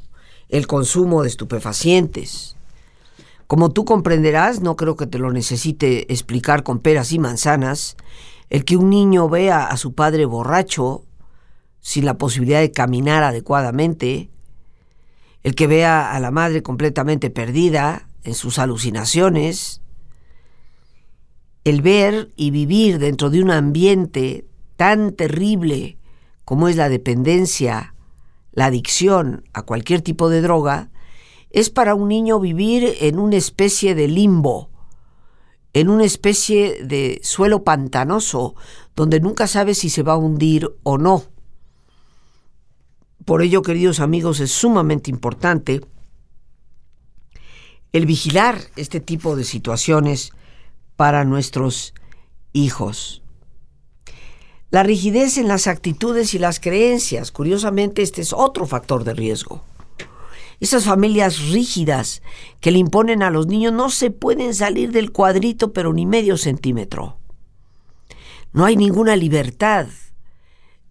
el 0.49 0.67
consumo 0.67 1.23
de 1.23 1.29
estupefacientes. 1.29 2.57
Como 3.47 3.71
tú 3.71 3.85
comprenderás, 3.85 4.59
no 4.59 4.75
creo 4.75 4.97
que 4.97 5.07
te 5.07 5.17
lo 5.17 5.31
necesite 5.31 6.11
explicar 6.11 6.63
con 6.63 6.79
peras 6.79 7.13
y 7.13 7.19
manzanas, 7.19 7.95
el 8.49 8.65
que 8.65 8.75
un 8.75 8.89
niño 8.89 9.29
vea 9.29 9.65
a 9.65 9.77
su 9.77 9.93
padre 9.93 10.25
borracho 10.25 11.05
sin 11.79 12.03
la 12.03 12.17
posibilidad 12.17 12.59
de 12.59 12.71
caminar 12.71 13.23
adecuadamente, 13.23 14.29
el 15.43 15.55
que 15.55 15.67
vea 15.67 16.11
a 16.11 16.19
la 16.19 16.31
madre 16.31 16.63
completamente 16.63 17.29
perdida 17.29 18.09
en 18.25 18.33
sus 18.33 18.59
alucinaciones, 18.59 19.81
el 21.63 21.81
ver 21.81 22.31
y 22.35 22.51
vivir 22.51 22.99
dentro 22.99 23.29
de 23.29 23.41
un 23.41 23.51
ambiente 23.51 24.45
tan 24.75 25.13
terrible 25.13 25.97
como 26.43 26.67
es 26.67 26.75
la 26.75 26.89
dependencia, 26.89 27.95
la 28.51 28.65
adicción 28.65 29.45
a 29.53 29.63
cualquier 29.63 30.01
tipo 30.01 30.29
de 30.29 30.41
droga, 30.41 30.91
es 31.49 31.69
para 31.69 31.95
un 31.95 32.09
niño 32.09 32.39
vivir 32.39 32.95
en 32.99 33.17
una 33.17 33.37
especie 33.37 33.95
de 33.95 34.07
limbo, 34.07 34.69
en 35.73 35.89
una 35.89 36.03
especie 36.03 36.83
de 36.83 37.19
suelo 37.23 37.63
pantanoso, 37.63 38.55
donde 38.95 39.19
nunca 39.19 39.47
sabe 39.47 39.73
si 39.73 39.89
se 39.89 40.03
va 40.03 40.13
a 40.13 40.17
hundir 40.17 40.75
o 40.83 40.97
no. 40.97 41.23
Por 43.25 43.41
ello, 43.41 43.61
queridos 43.61 43.99
amigos, 43.99 44.39
es 44.39 44.51
sumamente 44.51 45.09
importante 45.09 45.81
el 47.97 48.05
vigilar 48.05 48.59
este 48.75 48.99
tipo 48.99 49.35
de 49.35 49.43
situaciones 49.43 50.31
para 50.95 51.23
nuestros 51.25 51.93
hijos. 52.53 53.21
La 54.69 54.83
rigidez 54.83 55.37
en 55.37 55.47
las 55.47 55.67
actitudes 55.67 56.33
y 56.33 56.39
las 56.39 56.59
creencias, 56.59 57.31
curiosamente, 57.31 58.01
este 58.01 58.21
es 58.21 58.33
otro 58.33 58.65
factor 58.65 59.03
de 59.03 59.13
riesgo. 59.13 59.63
Esas 60.59 60.85
familias 60.85 61.39
rígidas 61.49 62.21
que 62.61 62.71
le 62.71 62.79
imponen 62.79 63.23
a 63.23 63.29
los 63.29 63.47
niños 63.47 63.73
no 63.73 63.89
se 63.89 64.11
pueden 64.11 64.53
salir 64.53 64.91
del 64.91 65.11
cuadrito, 65.11 65.73
pero 65.73 65.93
ni 65.93 66.05
medio 66.05 66.37
centímetro. 66.37 67.17
No 68.53 68.65
hay 68.65 68.77
ninguna 68.77 69.15
libertad 69.15 69.87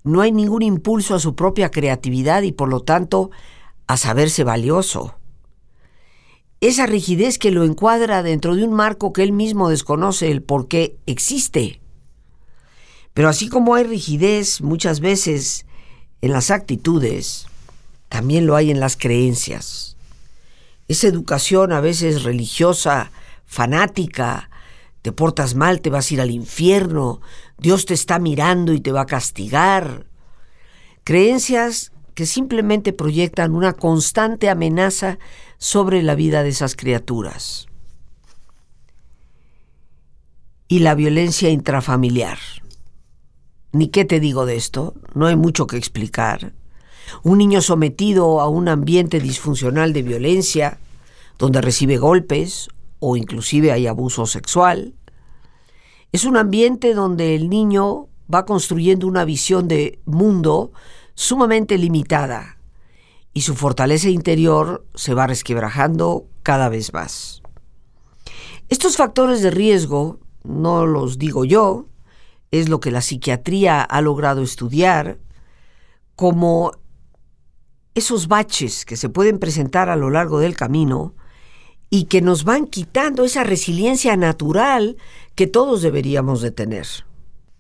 no 0.05 0.21
hay 0.21 0.33
ningún 0.33 0.61
impulso 0.61 1.15
a 1.15 1.19
su 1.19 1.35
propia 1.35 1.71
creatividad 1.71 2.43
y 2.43 2.53
por 2.53 2.69
lo 2.69 2.81
tanto 2.81 3.31
a 3.87 3.97
saberse 3.97 4.45
valioso. 4.45 5.15
Esa 6.65 6.87
rigidez 6.87 7.39
que 7.39 7.51
lo 7.51 7.63
encuadra 7.63 8.23
dentro 8.23 8.57
de 8.57 8.65
un 8.65 8.73
marco 8.73 9.13
que 9.13 9.23
él 9.23 9.33
mismo 9.33 9.69
desconoce 9.69 10.31
el 10.31 10.43
por 10.43 10.67
qué 10.67 10.97
existe. 11.05 11.83
Pero 13.13 13.29
así 13.29 13.51
como 13.51 13.75
hay 13.75 13.85
rigidez 13.85 14.63
muchas 14.63 15.01
veces 15.01 15.67
en 16.23 16.33
las 16.33 16.51
actitudes, 16.51 17.49
también 18.09 18.47
lo 18.47 18.57
hay 18.57 18.71
en 18.71 18.81
las 18.81 18.97
creencias. 18.97 19.99
Esa 20.89 21.07
educación 21.07 21.71
a 21.71 21.83
veces 21.83 22.23
religiosa, 22.23 23.11
fanática, 23.45 24.49
te 25.03 25.13
portas 25.13 25.55
mal, 25.55 25.83
te 25.83 25.91
vas 25.91 26.11
a 26.11 26.15
ir 26.15 26.21
al 26.23 26.31
infierno, 26.31 27.21
Dios 27.59 27.85
te 27.85 27.93
está 27.93 28.19
mirando 28.19 28.73
y 28.73 28.81
te 28.81 28.91
va 28.91 29.03
a 29.03 29.07
castigar. 29.07 30.07
Creencias 31.05 31.93
que 32.15 32.25
simplemente 32.25 32.95
proyectan 32.95 33.55
una 33.55 33.75
constante 33.75 34.49
amenaza 34.49 35.19
sobre 35.65 36.03
la 36.03 36.15
vida 36.15 36.43
de 36.43 36.51
esas 36.51 36.77
criaturas. 36.77 37.69
Y 40.69 40.81
la 40.81 40.95
violencia 40.95 41.49
intrafamiliar. 41.49 42.37
Ni 43.73 43.89
qué 43.89 44.05
te 44.05 44.21
digo 44.21 44.45
de 44.45 44.57
esto, 44.57 44.93
no 45.15 45.25
hay 45.25 45.37
mucho 45.37 45.67
que 45.67 45.79
explicar. 45.79 46.53
Un 47.23 47.39
niño 47.39 47.63
sometido 47.63 48.43
a 48.43 48.49
un 48.51 48.69
ambiente 48.69 49.21
disfuncional 49.21 49.95
de 49.95 50.03
violencia, 50.03 50.81
donde 51.39 51.63
recibe 51.63 51.97
golpes 51.97 52.69
o 52.99 53.17
inclusive 53.17 53.73
hay 53.73 53.87
abuso 53.87 54.27
sexual. 54.27 54.93
Es 56.13 56.27
un 56.27 56.37
ambiente 56.37 56.93
donde 56.93 57.35
el 57.35 57.49
niño 57.49 58.09
va 58.33 58.45
construyendo 58.45 59.07
una 59.07 59.25
visión 59.25 59.67
de 59.67 59.99
mundo 60.05 60.73
sumamente 61.15 61.79
limitada 61.79 62.59
y 63.35 63.43
su 63.43 63.57
fortaleza 63.57 64.09
interior 64.09 64.87
se 64.95 65.13
va 65.13 65.27
resquebrajando 65.27 66.29
cada 66.45 66.69
vez 66.69 66.93
más. 66.93 67.43
Estos 68.69 68.97
factores 68.97 69.43
de 69.43 69.51
riesgo, 69.51 70.21
no 70.45 70.87
los 70.87 71.19
digo 71.19 71.45
yo, 71.45 71.89
es 72.53 72.69
lo 72.69 72.79
que 72.79 72.93
la 72.93 73.03
psiquiatría 73.03 73.83
ha 73.83 74.01
logrado 74.01 74.41
estudiar 74.43 75.19
como 76.15 76.73
esos 77.95 78.29
baches 78.29 78.85
que 78.85 78.97
se 78.97 79.09
pueden 79.09 79.39
presentar 79.39 79.89
a 79.89 79.97
lo 79.97 80.11
largo 80.11 80.39
del 80.39 80.57
camino 80.57 81.15
y 81.91 82.05
que 82.05 82.23
nos 82.23 82.45
van 82.45 82.67
quitando 82.67 83.25
esa 83.25 83.45
resiliencia 83.45 84.17
natural 84.17 84.97
que 85.35 85.47
todos 85.47 85.83
deberíamos 85.83 86.41
de 86.41 86.53
tener. 86.53 86.87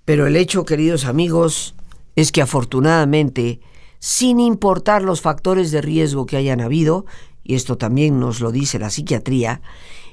Pero 0.04 0.26
el 0.26 0.36
hecho, 0.36 0.64
queridos 0.64 1.04
amigos, 1.04 1.74
es 2.16 2.30
que 2.30 2.42
afortunadamente, 2.42 3.60
sin 4.04 4.38
importar 4.38 5.00
los 5.00 5.23
factores 5.23 5.70
de 5.70 5.80
riesgo 5.80 6.26
que 6.26 6.37
hayan 6.37 6.61
habido, 6.61 7.06
y 7.42 7.54
esto 7.54 7.78
también 7.78 8.20
nos 8.20 8.40
lo 8.40 8.52
dice 8.52 8.78
la 8.78 8.90
psiquiatría, 8.90 9.62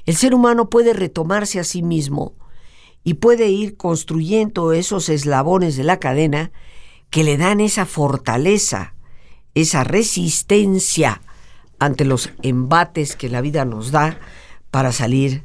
el 0.06 0.16
ser 0.16 0.34
humano 0.34 0.70
puede 0.70 0.94
retomarse 0.94 1.60
a 1.60 1.64
sí 1.64 1.82
mismo 1.82 2.32
y 3.04 3.14
puede 3.14 3.50
ir 3.50 3.76
construyendo 3.76 4.72
esos 4.72 5.10
eslabones 5.10 5.76
de 5.76 5.84
la 5.84 5.98
cadena 5.98 6.52
que 7.10 7.22
le 7.22 7.36
dan 7.36 7.60
esa 7.60 7.84
fortaleza, 7.84 8.94
esa 9.54 9.84
resistencia 9.84 11.20
ante 11.78 12.06
los 12.06 12.30
embates 12.40 13.14
que 13.14 13.28
la 13.28 13.42
vida 13.42 13.66
nos 13.66 13.90
da 13.90 14.18
para 14.70 14.92
salir 14.92 15.44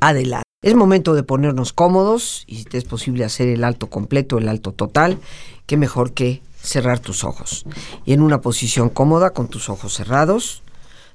adelante. 0.00 0.42
Es 0.62 0.74
momento 0.74 1.14
de 1.14 1.22
ponernos 1.22 1.72
cómodos 1.72 2.42
y 2.48 2.56
si 2.56 2.64
te 2.64 2.76
es 2.76 2.84
posible 2.86 3.24
hacer 3.24 3.46
el 3.46 3.62
alto 3.62 3.88
completo, 3.88 4.38
el 4.38 4.48
alto 4.48 4.72
total, 4.72 5.20
qué 5.66 5.76
mejor 5.76 6.12
que 6.12 6.42
cerrar 6.64 6.98
tus 6.98 7.24
ojos. 7.24 7.64
Y 8.04 8.12
en 8.12 8.22
una 8.22 8.40
posición 8.40 8.88
cómoda, 8.88 9.30
con 9.30 9.48
tus 9.48 9.68
ojos 9.68 9.94
cerrados, 9.94 10.62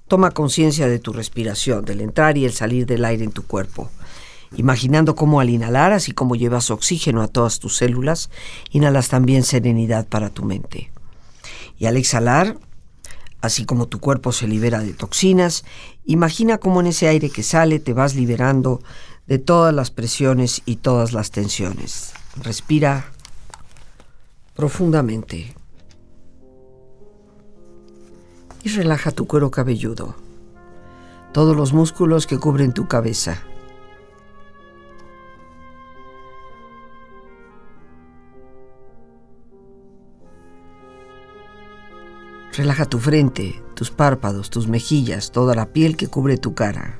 toma 0.07 0.31
conciencia 0.31 0.87
de 0.87 0.99
tu 0.99 1.11
respiración, 1.11 1.85
del 1.85 2.01
entrar 2.01 2.37
y 2.37 2.45
el 2.45 2.53
salir 2.53 2.85
del 2.85 3.05
aire 3.05 3.23
en 3.23 3.31
tu 3.31 3.43
cuerpo. 3.43 3.89
Imaginando 4.55 5.15
cómo 5.15 5.39
al 5.39 5.49
inhalar, 5.49 5.93
así 5.93 6.11
como 6.11 6.35
llevas 6.35 6.71
oxígeno 6.71 7.21
a 7.21 7.27
todas 7.27 7.59
tus 7.59 7.77
células, 7.77 8.29
inhalas 8.71 9.09
también 9.09 9.43
serenidad 9.43 10.07
para 10.07 10.29
tu 10.29 10.43
mente. 10.43 10.91
Y 11.77 11.85
al 11.85 11.97
exhalar, 11.97 12.57
así 13.41 13.65
como 13.65 13.87
tu 13.87 13.99
cuerpo 13.99 14.31
se 14.31 14.47
libera 14.47 14.79
de 14.79 14.93
toxinas, 14.93 15.65
imagina 16.05 16.57
cómo 16.57 16.81
en 16.81 16.87
ese 16.87 17.07
aire 17.07 17.29
que 17.29 17.43
sale 17.43 17.79
te 17.79 17.93
vas 17.93 18.15
liberando 18.15 18.81
de 19.27 19.37
todas 19.37 19.73
las 19.73 19.91
presiones 19.91 20.63
y 20.65 20.77
todas 20.77 21.13
las 21.13 21.29
tensiones. 21.29 22.13
Respira 22.35 23.11
profundamente 24.59 25.55
y 28.61 28.67
relaja 28.67 29.09
tu 29.09 29.25
cuero 29.25 29.49
cabelludo, 29.51 30.15
todos 31.31 31.55
los 31.55 31.71
músculos 31.71 32.27
que 32.27 32.37
cubren 32.37 32.73
tu 32.73 32.85
cabeza. 32.85 33.41
Relaja 42.51 42.83
tu 42.83 42.99
frente, 42.99 43.63
tus 43.75 43.91
párpados, 43.91 44.49
tus 44.49 44.67
mejillas, 44.67 45.31
toda 45.31 45.55
la 45.55 45.67
piel 45.71 45.95
que 45.95 46.09
cubre 46.09 46.35
tu 46.35 46.53
cara. 46.53 46.99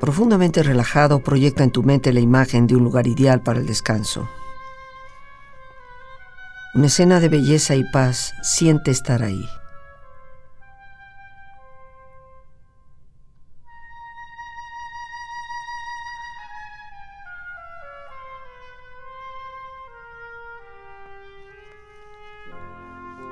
Profundamente 0.00 0.62
relajado, 0.62 1.18
proyecta 1.20 1.64
en 1.64 1.72
tu 1.72 1.82
mente 1.82 2.12
la 2.12 2.20
imagen 2.20 2.66
de 2.66 2.76
un 2.76 2.84
lugar 2.84 3.06
ideal 3.08 3.42
para 3.42 3.58
el 3.58 3.66
descanso. 3.66 4.28
Una 6.74 6.86
escena 6.86 7.18
de 7.18 7.28
belleza 7.28 7.74
y 7.74 7.82
paz, 7.82 8.32
siente 8.42 8.92
estar 8.92 9.22
ahí. 9.22 9.48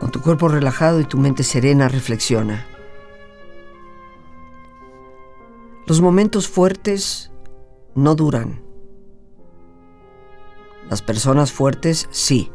Con 0.00 0.11
tu 0.11 0.20
cuerpo 0.20 0.48
relajado 0.48 1.00
y 1.00 1.05
tu 1.05 1.16
mente 1.16 1.44
serena, 1.44 1.88
reflexiona. 1.88 2.66
Los 5.87 6.01
momentos 6.01 6.49
fuertes 6.49 7.31
no 7.94 8.16
duran. 8.16 8.61
Las 10.90 11.01
personas 11.01 11.53
fuertes 11.53 12.09
sí. 12.11 12.51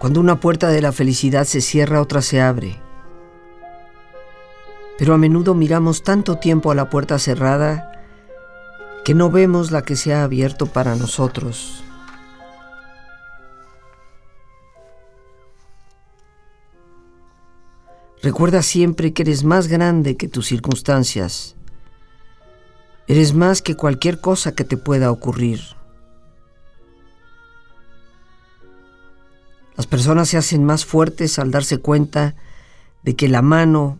Cuando 0.00 0.18
una 0.18 0.40
puerta 0.40 0.68
de 0.68 0.82
la 0.82 0.90
felicidad 0.90 1.44
se 1.44 1.60
cierra, 1.60 2.02
otra 2.02 2.22
se 2.22 2.40
abre. 2.40 2.82
Pero 4.98 5.14
a 5.14 5.18
menudo 5.18 5.54
miramos 5.54 6.02
tanto 6.02 6.38
tiempo 6.38 6.72
a 6.72 6.74
la 6.74 6.90
puerta 6.90 7.20
cerrada 7.20 7.92
que 9.04 9.14
no 9.14 9.30
vemos 9.30 9.70
la 9.70 9.82
que 9.82 9.94
se 9.94 10.12
ha 10.12 10.24
abierto 10.24 10.66
para 10.66 10.96
nosotros. 10.96 11.84
Recuerda 18.22 18.62
siempre 18.62 19.12
que 19.12 19.22
eres 19.22 19.42
más 19.42 19.66
grande 19.66 20.16
que 20.16 20.28
tus 20.28 20.46
circunstancias. 20.46 21.56
Eres 23.08 23.34
más 23.34 23.62
que 23.62 23.74
cualquier 23.74 24.20
cosa 24.20 24.54
que 24.54 24.62
te 24.62 24.76
pueda 24.76 25.10
ocurrir. 25.10 25.60
Las 29.76 29.88
personas 29.88 30.28
se 30.28 30.36
hacen 30.36 30.64
más 30.64 30.84
fuertes 30.84 31.40
al 31.40 31.50
darse 31.50 31.78
cuenta 31.78 32.36
de 33.02 33.16
que 33.16 33.26
la 33.28 33.42
mano 33.42 33.98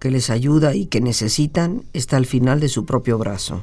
que 0.00 0.10
les 0.10 0.30
ayuda 0.30 0.74
y 0.74 0.86
que 0.86 1.00
necesitan 1.00 1.84
está 1.92 2.16
al 2.16 2.26
final 2.26 2.58
de 2.58 2.68
su 2.68 2.84
propio 2.84 3.16
brazo. 3.16 3.62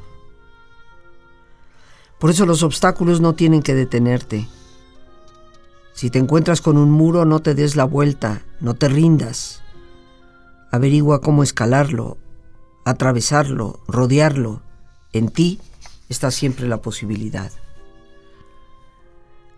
Por 2.19 2.29
eso 2.29 2.45
los 2.45 2.63
obstáculos 2.63 3.19
no 3.19 3.33
tienen 3.35 3.61
que 3.61 3.75
detenerte. 3.75 4.47
Si 5.93 6.09
te 6.09 6.19
encuentras 6.19 6.61
con 6.61 6.77
un 6.77 6.91
muro, 6.91 7.25
no 7.25 7.41
te 7.41 7.55
des 7.55 7.75
la 7.75 7.83
vuelta, 7.83 8.43
no 8.61 8.75
te 8.75 8.87
rindas. 8.87 9.61
Averigua 10.71 11.21
cómo 11.21 11.43
escalarlo, 11.43 12.17
atravesarlo, 12.85 13.79
rodearlo. 13.87 14.61
En 15.13 15.29
ti 15.29 15.59
está 16.09 16.31
siempre 16.31 16.67
la 16.67 16.81
posibilidad. 16.81 17.51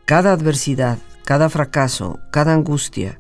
Cada 0.06 0.32
adversidad, 0.34 1.00
cada 1.26 1.50
fracaso, 1.50 2.20
cada 2.32 2.54
angustia 2.54 3.20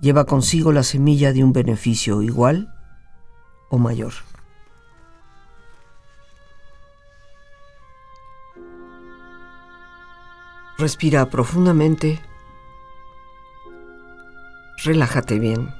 lleva 0.00 0.24
consigo 0.24 0.72
la 0.72 0.82
semilla 0.82 1.32
de 1.32 1.44
un 1.44 1.52
beneficio 1.52 2.22
igual 2.22 2.72
o 3.68 3.78
mayor. 3.78 4.12
Respira 10.78 11.28
profundamente. 11.28 12.20
Relájate 14.82 15.38
bien. 15.38 15.79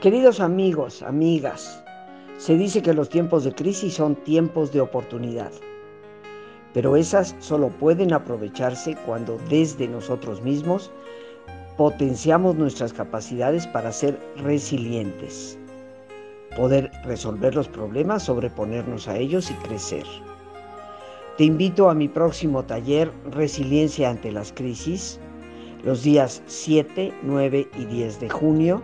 Queridos 0.00 0.40
amigos, 0.40 1.02
amigas, 1.02 1.84
se 2.38 2.56
dice 2.56 2.80
que 2.80 2.94
los 2.94 3.10
tiempos 3.10 3.44
de 3.44 3.52
crisis 3.52 3.92
son 3.92 4.16
tiempos 4.16 4.72
de 4.72 4.80
oportunidad, 4.80 5.52
pero 6.72 6.96
esas 6.96 7.36
solo 7.38 7.68
pueden 7.68 8.14
aprovecharse 8.14 8.96
cuando 9.04 9.38
desde 9.50 9.86
nosotros 9.88 10.40
mismos 10.40 10.90
potenciamos 11.76 12.56
nuestras 12.56 12.94
capacidades 12.94 13.66
para 13.66 13.92
ser 13.92 14.18
resilientes, 14.38 15.58
poder 16.56 16.90
resolver 17.04 17.54
los 17.54 17.68
problemas, 17.68 18.22
sobreponernos 18.22 19.06
a 19.06 19.18
ellos 19.18 19.50
y 19.50 19.54
crecer. 19.68 20.06
Te 21.36 21.44
invito 21.44 21.90
a 21.90 21.94
mi 21.94 22.08
próximo 22.08 22.64
taller 22.64 23.12
Resiliencia 23.32 24.08
ante 24.08 24.32
las 24.32 24.50
crisis, 24.50 25.20
los 25.84 26.02
días 26.02 26.42
7, 26.46 27.12
9 27.22 27.68
y 27.78 27.84
10 27.84 28.20
de 28.20 28.30
junio, 28.30 28.82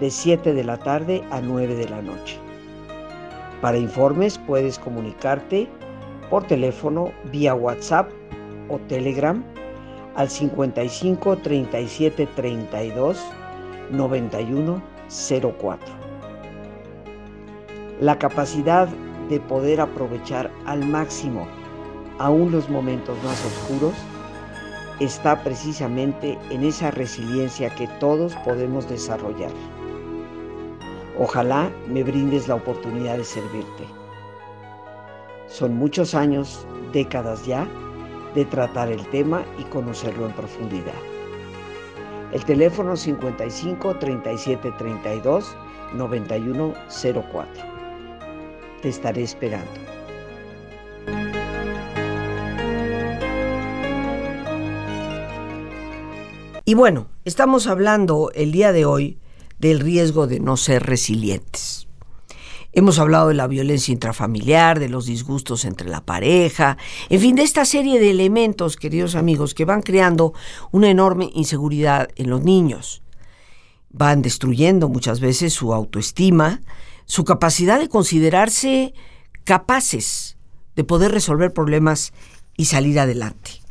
de 0.00 0.10
7 0.10 0.54
de 0.54 0.64
la 0.64 0.76
tarde 0.78 1.22
a 1.30 1.40
9 1.40 1.74
de 1.74 1.88
la 1.88 2.02
noche. 2.02 2.38
Para 3.60 3.78
informes 3.78 4.38
puedes 4.38 4.78
comunicarte 4.78 5.68
por 6.30 6.44
teléfono, 6.44 7.12
vía 7.32 7.54
WhatsApp 7.54 8.10
o 8.68 8.78
Telegram 8.88 9.42
al 10.14 10.28
55 10.28 11.36
37 11.38 12.26
32 12.36 13.18
91 13.90 14.82
04. 15.08 15.94
La 18.00 18.18
capacidad 18.18 18.88
de 19.28 19.40
poder 19.40 19.80
aprovechar 19.80 20.50
al 20.66 20.84
máximo 20.84 21.46
aún 22.18 22.50
los 22.52 22.68
momentos 22.68 23.16
más 23.24 23.44
oscuros 23.44 23.94
está 25.00 25.42
precisamente 25.42 26.36
en 26.50 26.64
esa 26.64 26.90
resiliencia 26.90 27.70
que 27.70 27.86
todos 28.00 28.34
podemos 28.44 28.88
desarrollar. 28.88 29.50
Ojalá 31.20 31.72
me 31.88 32.04
brindes 32.04 32.46
la 32.46 32.54
oportunidad 32.54 33.16
de 33.16 33.24
servirte. 33.24 33.84
Son 35.48 35.74
muchos 35.74 36.14
años, 36.14 36.64
décadas 36.92 37.44
ya, 37.44 37.66
de 38.36 38.44
tratar 38.44 38.92
el 38.92 39.04
tema 39.08 39.42
y 39.58 39.64
conocerlo 39.64 40.26
en 40.26 40.32
profundidad. 40.32 40.94
El 42.32 42.44
teléfono 42.44 42.94
55 42.94 43.96
37 43.96 44.72
32 44.78 45.56
91 45.94 46.74
04. 46.92 47.64
Te 48.82 48.88
estaré 48.88 49.22
esperando. 49.24 49.72
Y 56.64 56.74
bueno, 56.74 57.08
estamos 57.24 57.66
hablando 57.66 58.30
el 58.34 58.52
día 58.52 58.72
de 58.72 58.84
hoy 58.84 59.18
del 59.58 59.80
riesgo 59.80 60.26
de 60.26 60.40
no 60.40 60.56
ser 60.56 60.84
resilientes. 60.84 61.88
Hemos 62.72 62.98
hablado 62.98 63.28
de 63.28 63.34
la 63.34 63.46
violencia 63.46 63.92
intrafamiliar, 63.92 64.78
de 64.78 64.88
los 64.88 65.06
disgustos 65.06 65.64
entre 65.64 65.88
la 65.88 66.04
pareja, 66.04 66.76
en 67.08 67.20
fin, 67.20 67.34
de 67.34 67.42
esta 67.42 67.64
serie 67.64 67.98
de 67.98 68.10
elementos, 68.10 68.76
queridos 68.76 69.14
amigos, 69.14 69.54
que 69.54 69.64
van 69.64 69.82
creando 69.82 70.34
una 70.70 70.90
enorme 70.90 71.30
inseguridad 71.34 72.08
en 72.16 72.30
los 72.30 72.42
niños. 72.42 73.02
Van 73.90 74.20
destruyendo 74.20 74.88
muchas 74.88 75.18
veces 75.20 75.54
su 75.54 75.72
autoestima, 75.72 76.60
su 77.06 77.24
capacidad 77.24 77.80
de 77.80 77.88
considerarse 77.88 78.92
capaces 79.44 80.36
de 80.76 80.84
poder 80.84 81.10
resolver 81.10 81.52
problemas 81.52 82.12
y 82.56 82.66
salir 82.66 83.00
adelante. 83.00 83.62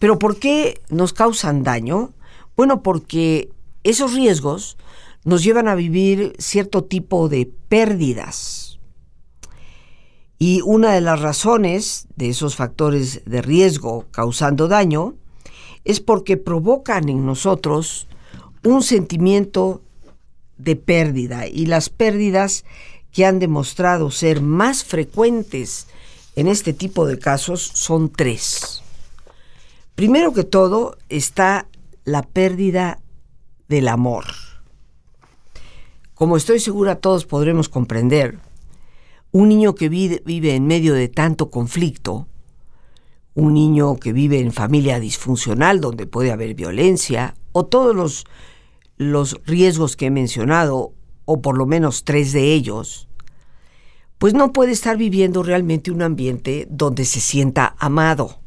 Pero 0.00 0.18
¿por 0.18 0.38
qué 0.38 0.80
nos 0.90 1.12
causan 1.12 1.62
daño? 1.62 2.12
Bueno, 2.56 2.82
porque 2.82 3.50
esos 3.84 4.12
riesgos 4.12 4.76
nos 5.28 5.44
llevan 5.44 5.68
a 5.68 5.74
vivir 5.74 6.32
cierto 6.38 6.84
tipo 6.84 7.28
de 7.28 7.52
pérdidas. 7.68 8.78
Y 10.38 10.62
una 10.62 10.94
de 10.94 11.02
las 11.02 11.20
razones 11.20 12.06
de 12.16 12.30
esos 12.30 12.56
factores 12.56 13.20
de 13.26 13.42
riesgo 13.42 14.06
causando 14.10 14.68
daño 14.68 15.16
es 15.84 16.00
porque 16.00 16.38
provocan 16.38 17.10
en 17.10 17.26
nosotros 17.26 18.08
un 18.64 18.82
sentimiento 18.82 19.82
de 20.56 20.76
pérdida 20.76 21.46
y 21.46 21.66
las 21.66 21.90
pérdidas 21.90 22.64
que 23.12 23.26
han 23.26 23.38
demostrado 23.38 24.10
ser 24.10 24.40
más 24.40 24.82
frecuentes 24.82 25.88
en 26.36 26.48
este 26.48 26.72
tipo 26.72 27.04
de 27.06 27.18
casos 27.18 27.70
son 27.74 28.10
tres. 28.10 28.82
Primero 29.94 30.32
que 30.32 30.44
todo 30.44 30.96
está 31.10 31.66
la 32.04 32.22
pérdida 32.22 32.98
del 33.68 33.88
amor. 33.88 34.24
Como 36.18 36.36
estoy 36.36 36.58
segura 36.58 36.96
todos 36.96 37.26
podremos 37.26 37.68
comprender, 37.68 38.40
un 39.30 39.48
niño 39.48 39.76
que 39.76 39.88
vive, 39.88 40.20
en 40.26 40.66
medio 40.66 40.92
de 40.94 41.06
tanto 41.06 41.48
conflicto, 41.48 42.26
un 43.34 43.54
niño 43.54 43.94
que 43.98 44.12
vive 44.12 44.40
en 44.40 44.52
familia 44.52 44.98
disfuncional 44.98 45.80
donde 45.80 46.08
puede 46.08 46.32
haber 46.32 46.56
violencia, 46.56 47.36
o 47.52 47.66
todos 47.66 47.94
los, 47.94 48.24
los 48.96 49.40
riesgos 49.46 49.94
que 49.94 50.06
he 50.06 50.10
mencionado, 50.10 50.92
o 51.24 51.40
por 51.40 51.56
lo 51.56 51.66
menos 51.66 52.02
tres 52.02 52.32
de 52.32 52.52
ellos, 52.52 53.06
pues 54.18 54.34
no 54.34 54.52
puede 54.52 54.72
estar 54.72 54.96
viviendo 54.96 55.44
realmente 55.44 55.92
un 55.92 56.02
ambiente 56.02 56.66
donde 56.68 57.04
se 57.04 57.20
sienta 57.20 57.76
amado. 57.78 58.40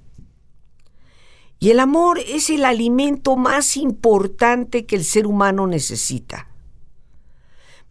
Y 1.58 1.70
el 1.70 1.80
amor 1.80 2.20
es 2.20 2.50
el 2.50 2.66
alimento 2.66 3.38
más 3.38 3.78
importante 3.78 4.86
que 4.86 4.98
el 4.98 5.06
ser 5.06 5.26
humano 5.26 5.68
necesita. 5.68 6.51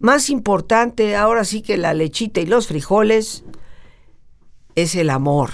Más 0.00 0.30
importante 0.30 1.14
ahora 1.14 1.44
sí 1.44 1.60
que 1.60 1.76
la 1.76 1.92
lechita 1.92 2.40
y 2.40 2.46
los 2.46 2.68
frijoles 2.68 3.44
es 4.74 4.94
el 4.94 5.10
amor. 5.10 5.50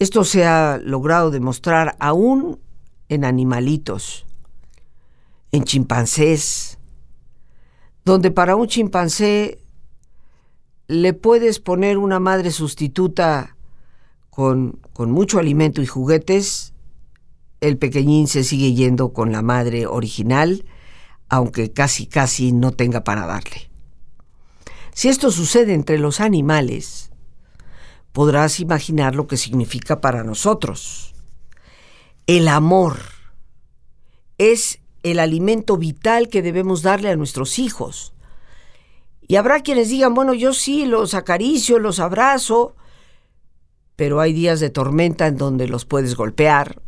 Esto 0.00 0.24
se 0.24 0.44
ha 0.44 0.78
logrado 0.82 1.30
demostrar 1.30 1.94
aún 2.00 2.58
en 3.08 3.24
animalitos, 3.24 4.26
en 5.52 5.62
chimpancés, 5.62 6.80
donde 8.04 8.32
para 8.32 8.56
un 8.56 8.66
chimpancé 8.66 9.62
le 10.88 11.12
puedes 11.12 11.60
poner 11.60 11.98
una 11.98 12.18
madre 12.18 12.50
sustituta 12.50 13.56
con, 14.28 14.80
con, 14.92 15.12
mucho 15.12 15.38
alimento 15.38 15.82
y 15.82 15.86
juguetes, 15.86 16.74
el 17.60 17.78
pequeñín 17.78 18.26
se 18.26 18.42
sigue 18.42 18.74
yendo 18.74 19.12
con 19.12 19.30
la 19.30 19.42
madre 19.42 19.86
original 19.86 20.64
aunque 21.28 21.72
casi 21.72 22.06
casi 22.06 22.52
no 22.52 22.72
tenga 22.72 23.04
para 23.04 23.26
darle. 23.26 23.70
Si 24.92 25.08
esto 25.08 25.30
sucede 25.30 25.74
entre 25.74 25.98
los 25.98 26.20
animales, 26.20 27.10
podrás 28.12 28.60
imaginar 28.60 29.14
lo 29.14 29.26
que 29.26 29.36
significa 29.36 30.00
para 30.00 30.24
nosotros. 30.24 31.14
El 32.26 32.48
amor 32.48 32.98
es 34.38 34.80
el 35.02 35.18
alimento 35.20 35.76
vital 35.76 36.28
que 36.28 36.42
debemos 36.42 36.82
darle 36.82 37.10
a 37.10 37.16
nuestros 37.16 37.58
hijos. 37.58 38.14
Y 39.28 39.36
habrá 39.36 39.60
quienes 39.60 39.88
digan, 39.88 40.14
bueno, 40.14 40.34
yo 40.34 40.52
sí 40.52 40.86
los 40.86 41.14
acaricio, 41.14 41.78
los 41.78 42.00
abrazo, 42.00 42.74
pero 43.96 44.20
hay 44.20 44.32
días 44.32 44.60
de 44.60 44.70
tormenta 44.70 45.26
en 45.26 45.36
donde 45.36 45.68
los 45.68 45.84
puedes 45.84 46.14
golpear, 46.14 46.80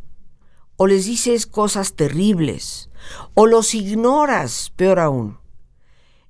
o 0.77 0.87
les 0.87 1.07
dices 1.07 1.47
cosas 1.47 1.95
terribles, 1.95 2.88
o 3.35 3.47
los 3.47 3.75
ignoras, 3.75 4.73
peor 4.77 4.99
aún. 5.01 5.39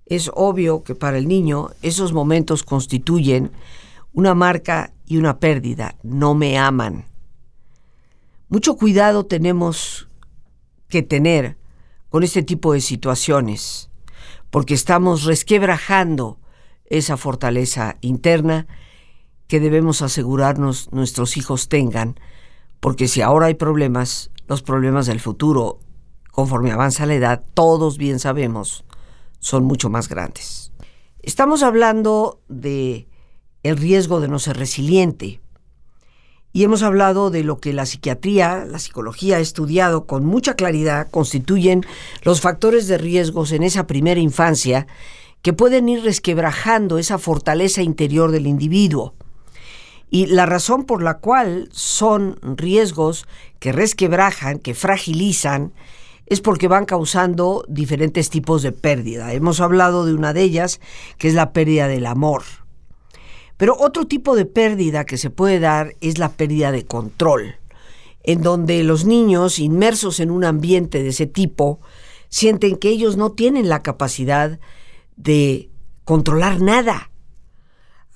Es 0.07 0.31
obvio 0.35 0.83
que 0.83 0.95
para 0.95 1.19
el 1.19 1.29
niño 1.29 1.71
esos 1.83 2.13
momentos 2.13 2.63
constituyen 2.63 3.53
una 4.13 4.35
marca 4.35 4.93
y 5.07 5.17
una 5.19 5.39
pérdida. 5.39 5.97
No 6.03 6.35
me 6.35 6.59
aman. 6.59 7.05
Mucho 8.49 8.77
cuidado 8.77 9.27
tenemos 9.27 10.09
que 10.89 11.03
tener 11.03 11.59
con 12.09 12.23
este 12.23 12.43
tipo 12.43 12.73
de 12.73 12.81
situaciones, 12.81 13.91
porque 14.51 14.75
estamos 14.75 15.25
resquebrajando 15.25 16.39
esa 16.87 17.19
fortaleza 17.19 17.99
interna 18.01 18.67
que 19.47 19.61
debemos 19.61 20.03
asegurarnos 20.03 20.91
nuestros 20.93 21.37
hijos 21.37 21.69
tengan, 21.69 22.19
porque 22.81 23.09
si 23.09 23.21
ahora 23.21 23.47
hay 23.47 23.55
problemas, 23.55 24.31
los 24.47 24.63
problemas 24.63 25.07
del 25.07 25.21
futuro, 25.21 25.81
conforme 26.39 26.71
avanza 26.71 27.05
la 27.05 27.17
edad, 27.17 27.43
todos 27.53 27.99
bien 27.99 28.21
sabemos, 28.21 28.85
son 29.41 29.65
mucho 29.65 29.91
más 29.91 30.09
grandes. 30.09 30.71
Estamos 31.21 31.65
hablando 31.65 32.39
de 32.49 33.09
el 33.65 33.77
riesgo 33.77 34.21
de 34.21 34.29
no 34.29 34.39
ser 34.39 34.57
resiliente. 34.57 35.41
Y 36.53 36.63
hemos 36.63 36.85
hablado 36.85 37.31
de 37.31 37.43
lo 37.43 37.59
que 37.59 37.73
la 37.73 37.87
psiquiatría, 37.87 38.65
la 38.65 38.79
psicología 38.79 39.39
ha 39.39 39.41
estudiado 39.41 40.07
con 40.07 40.25
mucha 40.25 40.55
claridad, 40.55 41.09
constituyen 41.11 41.85
los 42.23 42.41
factores 42.41 42.87
de 42.87 42.99
riesgos 42.99 43.51
en 43.51 43.65
esa 43.65 43.89
primera 43.89 44.21
infancia 44.21 44.87
que 45.43 45.53
pueden 45.53 45.89
ir 45.89 46.05
resquebrajando 46.05 46.99
esa 46.99 47.19
fortaleza 47.19 47.83
interior 47.83 48.31
del 48.31 48.47
individuo. 48.47 49.13
Y 50.09 50.27
la 50.27 50.47
razón 50.47 50.85
por 50.85 51.03
la 51.03 51.15
cual 51.15 51.69
son 51.73 52.39
riesgos 52.41 53.27
que 53.59 53.73
resquebrajan, 53.73 54.61
que 54.61 54.75
fragilizan, 54.75 55.73
es 56.31 56.41
porque 56.41 56.69
van 56.69 56.85
causando 56.85 57.65
diferentes 57.69 58.31
tipos 58.31 58.63
de 58.63 58.73
pérdida. 58.73 59.33
Hemos 59.33 59.61
hablado 59.61 60.05
de 60.05 60.15
una 60.15 60.33
de 60.33 60.43
ellas, 60.43 60.81
que 61.17 61.29
es 61.29 61.35
la 61.35 61.53
pérdida 61.53 61.89
del 61.89 62.07
amor. 62.07 62.43
Pero 63.57 63.77
otro 63.79 64.07
tipo 64.07 64.37
de 64.37 64.45
pérdida 64.45 65.05
que 65.05 65.19
se 65.19 65.31
puede 65.31 65.59
dar 65.59 65.95
es 66.01 66.19
la 66.19 66.31
pérdida 66.31 66.71
de 66.71 66.85
control, 66.85 67.57
en 68.23 68.43
donde 68.43 68.85
los 68.85 69.05
niños 69.05 69.59
inmersos 69.59 70.21
en 70.21 70.31
un 70.31 70.45
ambiente 70.45 71.03
de 71.03 71.09
ese 71.09 71.27
tipo 71.27 71.81
sienten 72.29 72.77
que 72.77 72.91
ellos 72.91 73.17
no 73.17 73.33
tienen 73.33 73.69
la 73.69 73.83
capacidad 73.83 74.61
de 75.17 75.71
controlar 76.05 76.61
nada. 76.61 77.11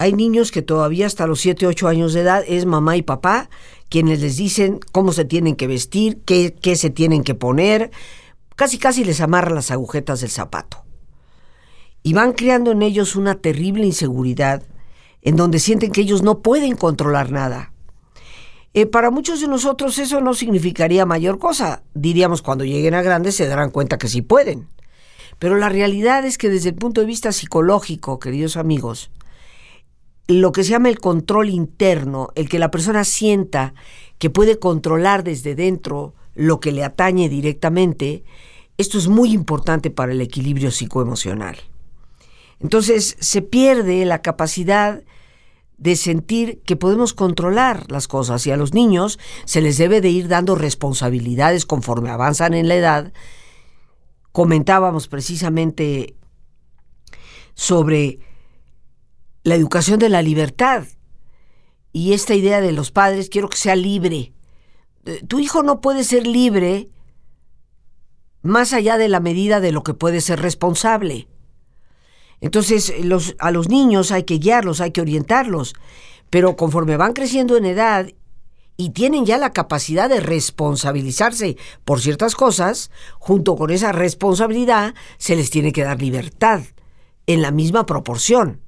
Hay 0.02 0.14
niños 0.14 0.50
que 0.50 0.62
todavía 0.62 1.06
hasta 1.06 1.28
los 1.28 1.40
7, 1.42 1.64
8 1.64 1.86
años 1.86 2.12
de 2.12 2.22
edad 2.22 2.42
es 2.48 2.66
mamá 2.66 2.96
y 2.96 3.02
papá 3.02 3.48
quienes 3.88 4.20
les 4.20 4.36
dicen 4.36 4.80
cómo 4.90 5.12
se 5.12 5.24
tienen 5.24 5.54
que 5.54 5.68
vestir, 5.68 6.18
qué, 6.24 6.56
qué 6.60 6.74
se 6.74 6.90
tienen 6.90 7.22
que 7.22 7.36
poner, 7.36 7.92
casi 8.56 8.78
casi 8.78 9.04
les 9.04 9.20
amarran 9.20 9.54
las 9.54 9.70
agujetas 9.70 10.20
del 10.20 10.30
zapato. 10.30 10.82
Y 12.02 12.14
van 12.14 12.32
creando 12.32 12.72
en 12.72 12.82
ellos 12.82 13.14
una 13.14 13.36
terrible 13.36 13.86
inseguridad 13.86 14.64
en 15.20 15.36
donde 15.36 15.60
sienten 15.60 15.92
que 15.92 16.00
ellos 16.00 16.24
no 16.24 16.40
pueden 16.40 16.74
controlar 16.74 17.30
nada. 17.30 17.72
Eh, 18.74 18.86
para 18.86 19.12
muchos 19.12 19.40
de 19.40 19.46
nosotros 19.46 20.00
eso 20.00 20.20
no 20.20 20.34
significaría 20.34 21.06
mayor 21.06 21.38
cosa. 21.38 21.84
Diríamos 21.94 22.42
cuando 22.42 22.64
lleguen 22.64 22.94
a 22.94 23.02
grandes 23.02 23.36
se 23.36 23.46
darán 23.46 23.70
cuenta 23.70 23.98
que 23.98 24.08
sí 24.08 24.20
pueden. 24.20 24.66
Pero 25.38 25.58
la 25.58 25.68
realidad 25.68 26.24
es 26.24 26.38
que 26.38 26.48
desde 26.48 26.70
el 26.70 26.74
punto 26.74 27.02
de 27.02 27.06
vista 27.06 27.30
psicológico, 27.30 28.18
queridos 28.18 28.56
amigos, 28.56 29.12
lo 30.28 30.52
que 30.52 30.64
se 30.64 30.70
llama 30.70 30.88
el 30.88 30.98
control 30.98 31.50
interno, 31.50 32.28
el 32.34 32.48
que 32.48 32.58
la 32.58 32.70
persona 32.70 33.04
sienta 33.04 33.74
que 34.18 34.30
puede 34.30 34.58
controlar 34.58 35.24
desde 35.24 35.54
dentro 35.54 36.14
lo 36.34 36.60
que 36.60 36.72
le 36.72 36.84
atañe 36.84 37.28
directamente, 37.28 38.24
esto 38.78 38.98
es 38.98 39.08
muy 39.08 39.32
importante 39.32 39.90
para 39.90 40.12
el 40.12 40.20
equilibrio 40.20 40.70
psicoemocional. 40.70 41.56
Entonces 42.60 43.16
se 43.18 43.42
pierde 43.42 44.04
la 44.04 44.22
capacidad 44.22 45.02
de 45.76 45.96
sentir 45.96 46.60
que 46.64 46.76
podemos 46.76 47.12
controlar 47.12 47.90
las 47.90 48.06
cosas 48.06 48.46
y 48.46 48.52
a 48.52 48.56
los 48.56 48.72
niños 48.72 49.18
se 49.44 49.60
les 49.60 49.78
debe 49.78 50.00
de 50.00 50.10
ir 50.10 50.28
dando 50.28 50.54
responsabilidades 50.54 51.66
conforme 51.66 52.10
avanzan 52.10 52.54
en 52.54 52.68
la 52.68 52.76
edad. 52.76 53.12
Comentábamos 54.30 55.08
precisamente 55.08 56.14
sobre 57.54 58.20
la 59.42 59.54
educación 59.54 59.98
de 59.98 60.08
la 60.08 60.22
libertad 60.22 60.84
y 61.92 62.12
esta 62.12 62.34
idea 62.34 62.60
de 62.60 62.72
los 62.72 62.90
padres, 62.90 63.28
quiero 63.28 63.48
que 63.48 63.56
sea 63.56 63.76
libre. 63.76 64.32
Eh, 65.04 65.22
tu 65.26 65.40
hijo 65.40 65.62
no 65.62 65.80
puede 65.80 66.04
ser 66.04 66.26
libre 66.26 66.88
más 68.42 68.72
allá 68.72 68.96
de 68.96 69.08
la 69.08 69.20
medida 69.20 69.60
de 69.60 69.72
lo 69.72 69.82
que 69.82 69.94
puede 69.94 70.20
ser 70.20 70.40
responsable. 70.40 71.28
Entonces, 72.40 72.92
los, 73.04 73.36
a 73.38 73.50
los 73.50 73.68
niños 73.68 74.10
hay 74.10 74.24
que 74.24 74.38
guiarlos, 74.38 74.80
hay 74.80 74.90
que 74.90 75.00
orientarlos, 75.00 75.74
pero 76.28 76.56
conforme 76.56 76.96
van 76.96 77.12
creciendo 77.12 77.56
en 77.56 77.66
edad 77.66 78.08
y 78.76 78.90
tienen 78.90 79.26
ya 79.26 79.38
la 79.38 79.52
capacidad 79.52 80.08
de 80.08 80.18
responsabilizarse 80.18 81.56
por 81.84 82.00
ciertas 82.00 82.34
cosas, 82.34 82.90
junto 83.18 83.54
con 83.54 83.70
esa 83.70 83.92
responsabilidad 83.92 84.94
se 85.18 85.36
les 85.36 85.50
tiene 85.50 85.72
que 85.72 85.84
dar 85.84 86.00
libertad 86.00 86.62
en 87.26 87.42
la 87.42 87.52
misma 87.52 87.86
proporción. 87.86 88.60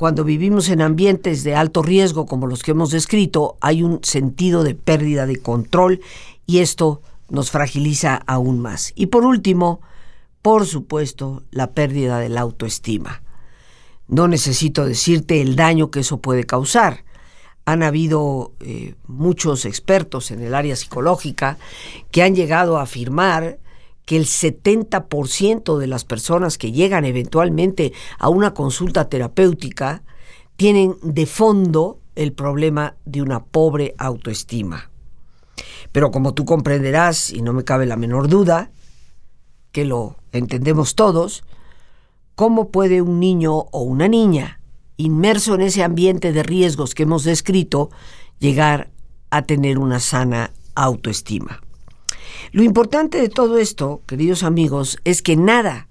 Cuando 0.00 0.24
vivimos 0.24 0.70
en 0.70 0.80
ambientes 0.80 1.44
de 1.44 1.54
alto 1.54 1.82
riesgo 1.82 2.24
como 2.24 2.46
los 2.46 2.62
que 2.62 2.70
hemos 2.70 2.90
descrito, 2.90 3.58
hay 3.60 3.82
un 3.82 4.02
sentido 4.02 4.64
de 4.64 4.74
pérdida 4.74 5.26
de 5.26 5.36
control 5.36 6.00
y 6.46 6.60
esto 6.60 7.02
nos 7.28 7.50
fragiliza 7.50 8.14
aún 8.26 8.60
más. 8.60 8.94
Y 8.94 9.08
por 9.08 9.26
último, 9.26 9.82
por 10.40 10.64
supuesto, 10.64 11.42
la 11.50 11.72
pérdida 11.72 12.18
de 12.18 12.30
la 12.30 12.40
autoestima. 12.40 13.20
No 14.08 14.26
necesito 14.26 14.86
decirte 14.86 15.42
el 15.42 15.54
daño 15.54 15.90
que 15.90 16.00
eso 16.00 16.16
puede 16.16 16.44
causar. 16.44 17.04
Han 17.66 17.82
habido 17.82 18.54
eh, 18.60 18.94
muchos 19.06 19.66
expertos 19.66 20.30
en 20.30 20.40
el 20.40 20.54
área 20.54 20.76
psicológica 20.76 21.58
que 22.10 22.22
han 22.22 22.34
llegado 22.34 22.78
a 22.78 22.84
afirmar 22.84 23.58
que 24.10 24.16
el 24.16 24.26
70% 24.26 25.78
de 25.78 25.86
las 25.86 26.04
personas 26.04 26.58
que 26.58 26.72
llegan 26.72 27.04
eventualmente 27.04 27.92
a 28.18 28.28
una 28.28 28.54
consulta 28.54 29.08
terapéutica 29.08 30.02
tienen 30.56 30.96
de 31.00 31.26
fondo 31.26 32.00
el 32.16 32.32
problema 32.32 32.96
de 33.04 33.22
una 33.22 33.44
pobre 33.44 33.94
autoestima. 33.98 34.90
Pero 35.92 36.10
como 36.10 36.34
tú 36.34 36.44
comprenderás, 36.44 37.30
y 37.30 37.40
no 37.40 37.52
me 37.52 37.62
cabe 37.62 37.86
la 37.86 37.94
menor 37.94 38.26
duda, 38.26 38.72
que 39.70 39.84
lo 39.84 40.16
entendemos 40.32 40.96
todos, 40.96 41.44
¿cómo 42.34 42.72
puede 42.72 43.02
un 43.02 43.20
niño 43.20 43.58
o 43.70 43.82
una 43.82 44.08
niña, 44.08 44.60
inmerso 44.96 45.54
en 45.54 45.60
ese 45.60 45.84
ambiente 45.84 46.32
de 46.32 46.42
riesgos 46.42 46.96
que 46.96 47.04
hemos 47.04 47.22
descrito, 47.22 47.90
llegar 48.40 48.90
a 49.30 49.42
tener 49.42 49.78
una 49.78 50.00
sana 50.00 50.50
autoestima? 50.74 51.60
Lo 52.52 52.62
importante 52.62 53.20
de 53.20 53.28
todo 53.28 53.58
esto, 53.58 54.02
queridos 54.06 54.42
amigos, 54.42 54.98
es 55.04 55.22
que 55.22 55.36
nada, 55.36 55.88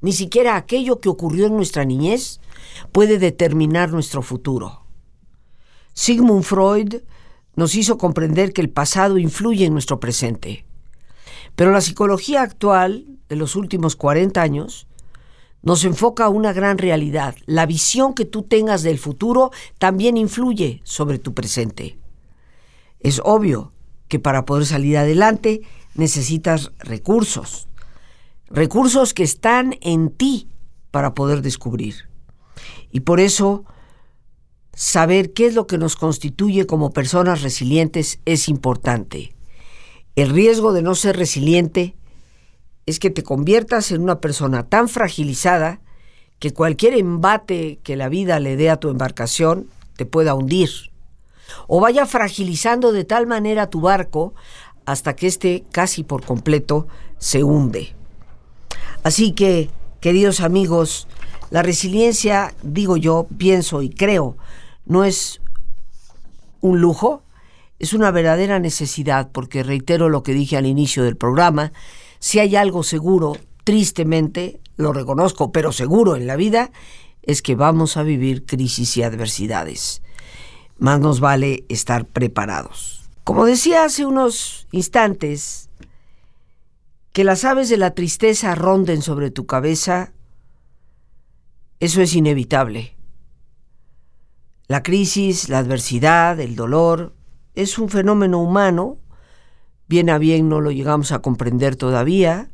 ni 0.00 0.12
siquiera 0.12 0.56
aquello 0.56 1.00
que 1.00 1.08
ocurrió 1.08 1.46
en 1.46 1.56
nuestra 1.56 1.84
niñez, 1.84 2.40
puede 2.92 3.18
determinar 3.18 3.90
nuestro 3.90 4.22
futuro. 4.22 4.84
Sigmund 5.94 6.44
Freud 6.44 6.96
nos 7.54 7.74
hizo 7.74 7.98
comprender 7.98 8.52
que 8.52 8.62
el 8.62 8.70
pasado 8.70 9.18
influye 9.18 9.66
en 9.66 9.72
nuestro 9.72 10.00
presente. 10.00 10.64
Pero 11.54 11.70
la 11.70 11.80
psicología 11.80 12.42
actual 12.42 13.06
de 13.28 13.36
los 13.36 13.56
últimos 13.56 13.94
40 13.96 14.40
años 14.40 14.86
nos 15.62 15.84
enfoca 15.84 16.24
a 16.24 16.28
una 16.28 16.52
gran 16.52 16.78
realidad. 16.78 17.36
La 17.46 17.66
visión 17.66 18.14
que 18.14 18.24
tú 18.24 18.42
tengas 18.42 18.82
del 18.82 18.98
futuro 18.98 19.52
también 19.78 20.16
influye 20.16 20.80
sobre 20.84 21.18
tu 21.18 21.34
presente. 21.34 21.98
Es 23.00 23.20
obvio 23.24 23.72
que 24.12 24.18
para 24.18 24.44
poder 24.44 24.66
salir 24.66 24.98
adelante 24.98 25.62
necesitas 25.94 26.70
recursos. 26.80 27.66
Recursos 28.50 29.14
que 29.14 29.22
están 29.22 29.78
en 29.80 30.10
ti 30.10 30.50
para 30.90 31.14
poder 31.14 31.40
descubrir. 31.40 32.10
Y 32.90 33.00
por 33.00 33.20
eso 33.20 33.64
saber 34.74 35.32
qué 35.32 35.46
es 35.46 35.54
lo 35.54 35.66
que 35.66 35.78
nos 35.78 35.96
constituye 35.96 36.66
como 36.66 36.90
personas 36.90 37.40
resilientes 37.40 38.20
es 38.26 38.50
importante. 38.50 39.34
El 40.14 40.28
riesgo 40.28 40.74
de 40.74 40.82
no 40.82 40.94
ser 40.94 41.16
resiliente 41.16 41.96
es 42.84 42.98
que 42.98 43.08
te 43.08 43.22
conviertas 43.22 43.92
en 43.92 44.02
una 44.02 44.20
persona 44.20 44.68
tan 44.68 44.90
fragilizada 44.90 45.80
que 46.38 46.52
cualquier 46.52 46.98
embate 46.98 47.78
que 47.82 47.96
la 47.96 48.10
vida 48.10 48.40
le 48.40 48.56
dé 48.56 48.68
a 48.68 48.76
tu 48.76 48.90
embarcación 48.90 49.68
te 49.96 50.04
pueda 50.04 50.34
hundir. 50.34 50.91
O 51.66 51.80
vaya 51.80 52.06
fragilizando 52.06 52.92
de 52.92 53.04
tal 53.04 53.26
manera 53.26 53.68
tu 53.68 53.80
barco 53.80 54.34
hasta 54.84 55.14
que 55.14 55.26
éste 55.26 55.64
casi 55.70 56.04
por 56.04 56.24
completo 56.24 56.86
se 57.18 57.44
hunde. 57.44 57.94
Así 59.02 59.32
que, 59.32 59.70
queridos 60.00 60.40
amigos, 60.40 61.08
la 61.50 61.62
resiliencia, 61.62 62.54
digo 62.62 62.96
yo, 62.96 63.26
pienso 63.38 63.82
y 63.82 63.90
creo, 63.90 64.36
no 64.86 65.04
es 65.04 65.40
un 66.60 66.80
lujo, 66.80 67.22
es 67.78 67.92
una 67.92 68.10
verdadera 68.10 68.58
necesidad, 68.58 69.30
porque 69.32 69.62
reitero 69.62 70.08
lo 70.08 70.22
que 70.22 70.34
dije 70.34 70.56
al 70.56 70.66
inicio 70.66 71.02
del 71.02 71.16
programa, 71.16 71.72
si 72.20 72.38
hay 72.38 72.54
algo 72.54 72.84
seguro, 72.84 73.36
tristemente, 73.64 74.60
lo 74.76 74.92
reconozco, 74.92 75.50
pero 75.52 75.72
seguro 75.72 76.16
en 76.16 76.26
la 76.26 76.36
vida, 76.36 76.70
es 77.22 77.42
que 77.42 77.54
vamos 77.54 77.96
a 77.96 78.02
vivir 78.02 78.44
crisis 78.44 78.96
y 78.96 79.02
adversidades. 79.02 80.01
Más 80.78 81.00
nos 81.00 81.20
vale 81.20 81.64
estar 81.68 82.06
preparados. 82.06 83.08
Como 83.24 83.44
decía 83.44 83.84
hace 83.84 84.04
unos 84.04 84.66
instantes, 84.72 85.68
Que 87.12 87.24
las 87.24 87.44
aves 87.44 87.68
de 87.68 87.76
la 87.76 87.94
tristeza 87.94 88.54
ronden 88.54 89.02
sobre 89.02 89.30
tu 89.30 89.44
cabeza, 89.44 90.12
eso 91.78 92.00
es 92.00 92.14
inevitable. 92.14 92.96
La 94.66 94.82
crisis, 94.82 95.50
la 95.50 95.58
adversidad, 95.58 96.40
el 96.40 96.56
dolor, 96.56 97.14
es 97.54 97.78
un 97.78 97.90
fenómeno 97.90 98.38
humano, 98.38 98.96
bien 99.88 100.08
a 100.08 100.16
bien 100.16 100.48
no 100.48 100.62
lo 100.62 100.70
llegamos 100.70 101.12
a 101.12 101.18
comprender 101.18 101.76
todavía, 101.76 102.50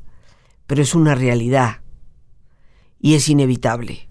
pero 0.67 0.83
es 0.83 0.95
una 0.95 1.15
realidad 1.15 1.83
y 3.01 3.15
es 3.15 3.29
inevitable. 3.29 4.08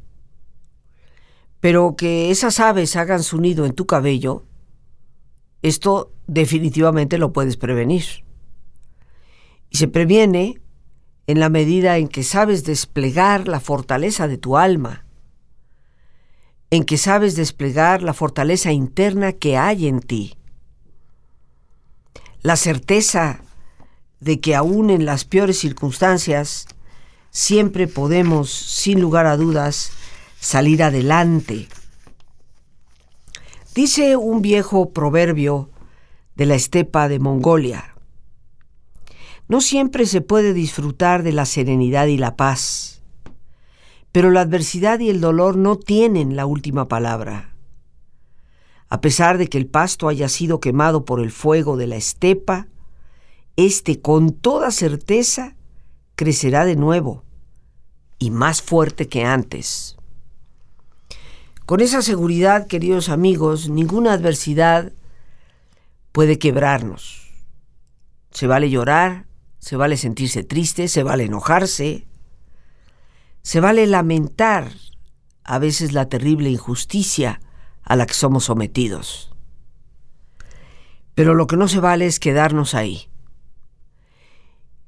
Pero 1.60 1.96
que 1.96 2.32
esas 2.32 2.60
aves 2.60 2.96
hagan 2.96 3.24
su 3.24 3.39
nido 3.39 3.65
en 3.65 3.74
tu 3.74 3.86
cabello, 3.86 4.43
esto 5.62 6.12
definitivamente 6.28 7.17
lo 7.17 7.34
puedes 7.34 7.58
prevenir. 7.58 8.06
Y 9.70 9.78
se 9.78 9.88
previene 9.88 10.62
en 11.26 11.39
la 11.39 11.50
medida 11.50 11.98
en 11.98 12.08
que 12.08 12.24
sabes 12.24 12.63
desplegar 12.63 13.48
la 13.48 13.60
fortaleza 13.60 14.28
de 14.28 14.38
tu 14.38 14.58
alma, 14.58 15.06
en 16.70 16.84
que 16.84 16.98
sabes 16.98 17.36
desplegar 17.36 18.02
la 18.02 18.13
fortaleza 18.13 18.72
interna 18.72 19.34
que 19.34 19.58
hay 19.58 19.88
en 19.88 20.00
ti. 20.00 20.38
La 22.41 22.56
certeza 22.56 23.41
de 24.20 24.39
que 24.39 24.56
aún 24.56 24.89
en 24.89 25.06
las 25.06 25.26
peores 25.26 25.60
circunstancias 25.60 26.67
siempre 27.30 27.88
podemos, 27.88 28.50
sin 28.52 29.02
lugar 29.02 29.26
a 29.26 29.38
dudas, 29.38 29.91
salir 30.39 30.84
adelante. 30.84 31.67
Dice 33.76 34.15
un 34.15 34.41
viejo 34.41 34.91
proverbio 34.91 35.69
de 36.36 36.45
la 36.45 36.56
estepa 36.56 37.08
de 37.08 37.19
Mongolia, 37.19 37.95
no 39.47 39.62
siempre 39.62 40.06
se 40.06 40.21
puede 40.21 40.54
disfrutar 40.54 41.23
de 41.23 41.32
la 41.32 41.45
serenidad 41.45 42.08
y 42.08 42.17
la 42.17 42.36
paz, 42.36 43.02
pero 44.12 44.32
la 44.32 44.41
adversidad 44.41 45.00
y 45.00 45.10
el 45.10 45.21
dolor 45.21 45.58
no 45.58 45.78
tienen 45.78 46.36
la 46.36 46.45
última 46.45 46.88
palabra. 46.88 47.54
A 48.89 49.02
pesar 49.02 49.38
de 49.38 49.47
que 49.47 49.58
el 49.58 49.67
pasto 49.67 50.08
haya 50.08 50.30
sido 50.30 50.60
quemado 50.60 51.06
por 51.06 51.19
el 51.19 51.32
fuego 51.32 51.78
de 51.78 51.88
la 51.88 51.97
estepa, 51.97 52.67
éste 53.56 54.02
con 54.02 54.32
toda 54.32 54.71
certeza 54.71 55.56
crecerá 56.15 56.65
de 56.65 56.76
nuevo 56.76 57.23
y 58.17 58.32
más 58.32 58.62
fuerte 58.62 59.08
que 59.08 59.23
antes. 59.23 59.97
Con 61.67 61.82
esa 61.82 62.01
seguridad, 62.01 62.65
queridos 62.65 63.10
amigos, 63.10 63.67
ninguna 63.67 64.13
adversidad 64.13 64.93
puede 66.13 66.39
quebrarnos. 66.39 67.34
Se 68.32 68.47
vale 68.47 68.69
llorar, 68.69 69.25
se 69.60 69.75
vale 69.75 69.97
sentirse 69.97 70.45
triste, 70.45 70.88
se 70.88 71.03
vale 71.03 71.25
enojarse, 71.25 72.08
se 73.41 73.60
vale 73.60 73.86
lamentar 73.86 74.71
a 75.43 75.60
veces 75.60 75.91
la 75.91 76.08
terrible 76.08 76.49
injusticia 76.49 77.41
a 77.84 77.97
la 77.97 78.06
que 78.06 78.13
somos 78.13 78.45
sometidos. 78.45 79.36
Pero 81.15 81.34
lo 81.34 81.47
que 81.47 81.58
no 81.58 81.67
se 81.67 81.82
vale 81.82 82.06
es 82.06 82.21
quedarnos 82.21 82.75
ahí. 82.75 83.10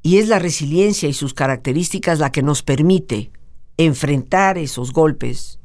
Y 0.02 0.20
es 0.20 0.30
la 0.30 0.40
resiliencia 0.40 1.10
y 1.10 1.14
sus 1.14 1.34
características 1.34 2.20
la 2.20 2.32
que 2.32 2.42
nos 2.42 2.64
permite 2.64 3.34
enfrentar 3.76 4.58
esos 4.58 4.94
golpes 4.94 5.59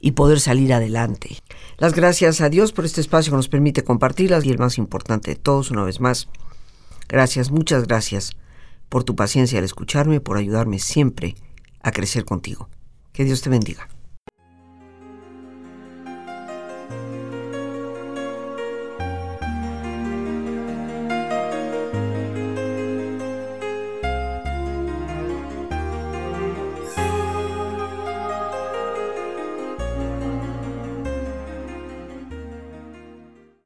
y 0.00 0.12
poder 0.12 0.40
salir 0.40 0.72
adelante. 0.72 1.38
Las 1.78 1.94
gracias 1.94 2.40
a 2.40 2.48
Dios 2.48 2.72
por 2.72 2.84
este 2.84 3.00
espacio 3.00 3.32
que 3.32 3.36
nos 3.36 3.48
permite 3.48 3.84
compartirlas 3.84 4.44
y 4.44 4.50
el 4.50 4.58
más 4.58 4.78
importante 4.78 5.32
de 5.32 5.36
todos, 5.36 5.70
una 5.70 5.84
vez 5.84 6.00
más, 6.00 6.28
gracias, 7.08 7.50
muchas 7.50 7.86
gracias 7.86 8.36
por 8.88 9.04
tu 9.04 9.16
paciencia 9.16 9.58
al 9.58 9.64
escucharme, 9.64 10.20
por 10.20 10.36
ayudarme 10.36 10.78
siempre 10.78 11.34
a 11.82 11.92
crecer 11.92 12.24
contigo. 12.24 12.68
Que 13.12 13.24
Dios 13.24 13.42
te 13.42 13.50
bendiga. 13.50 13.88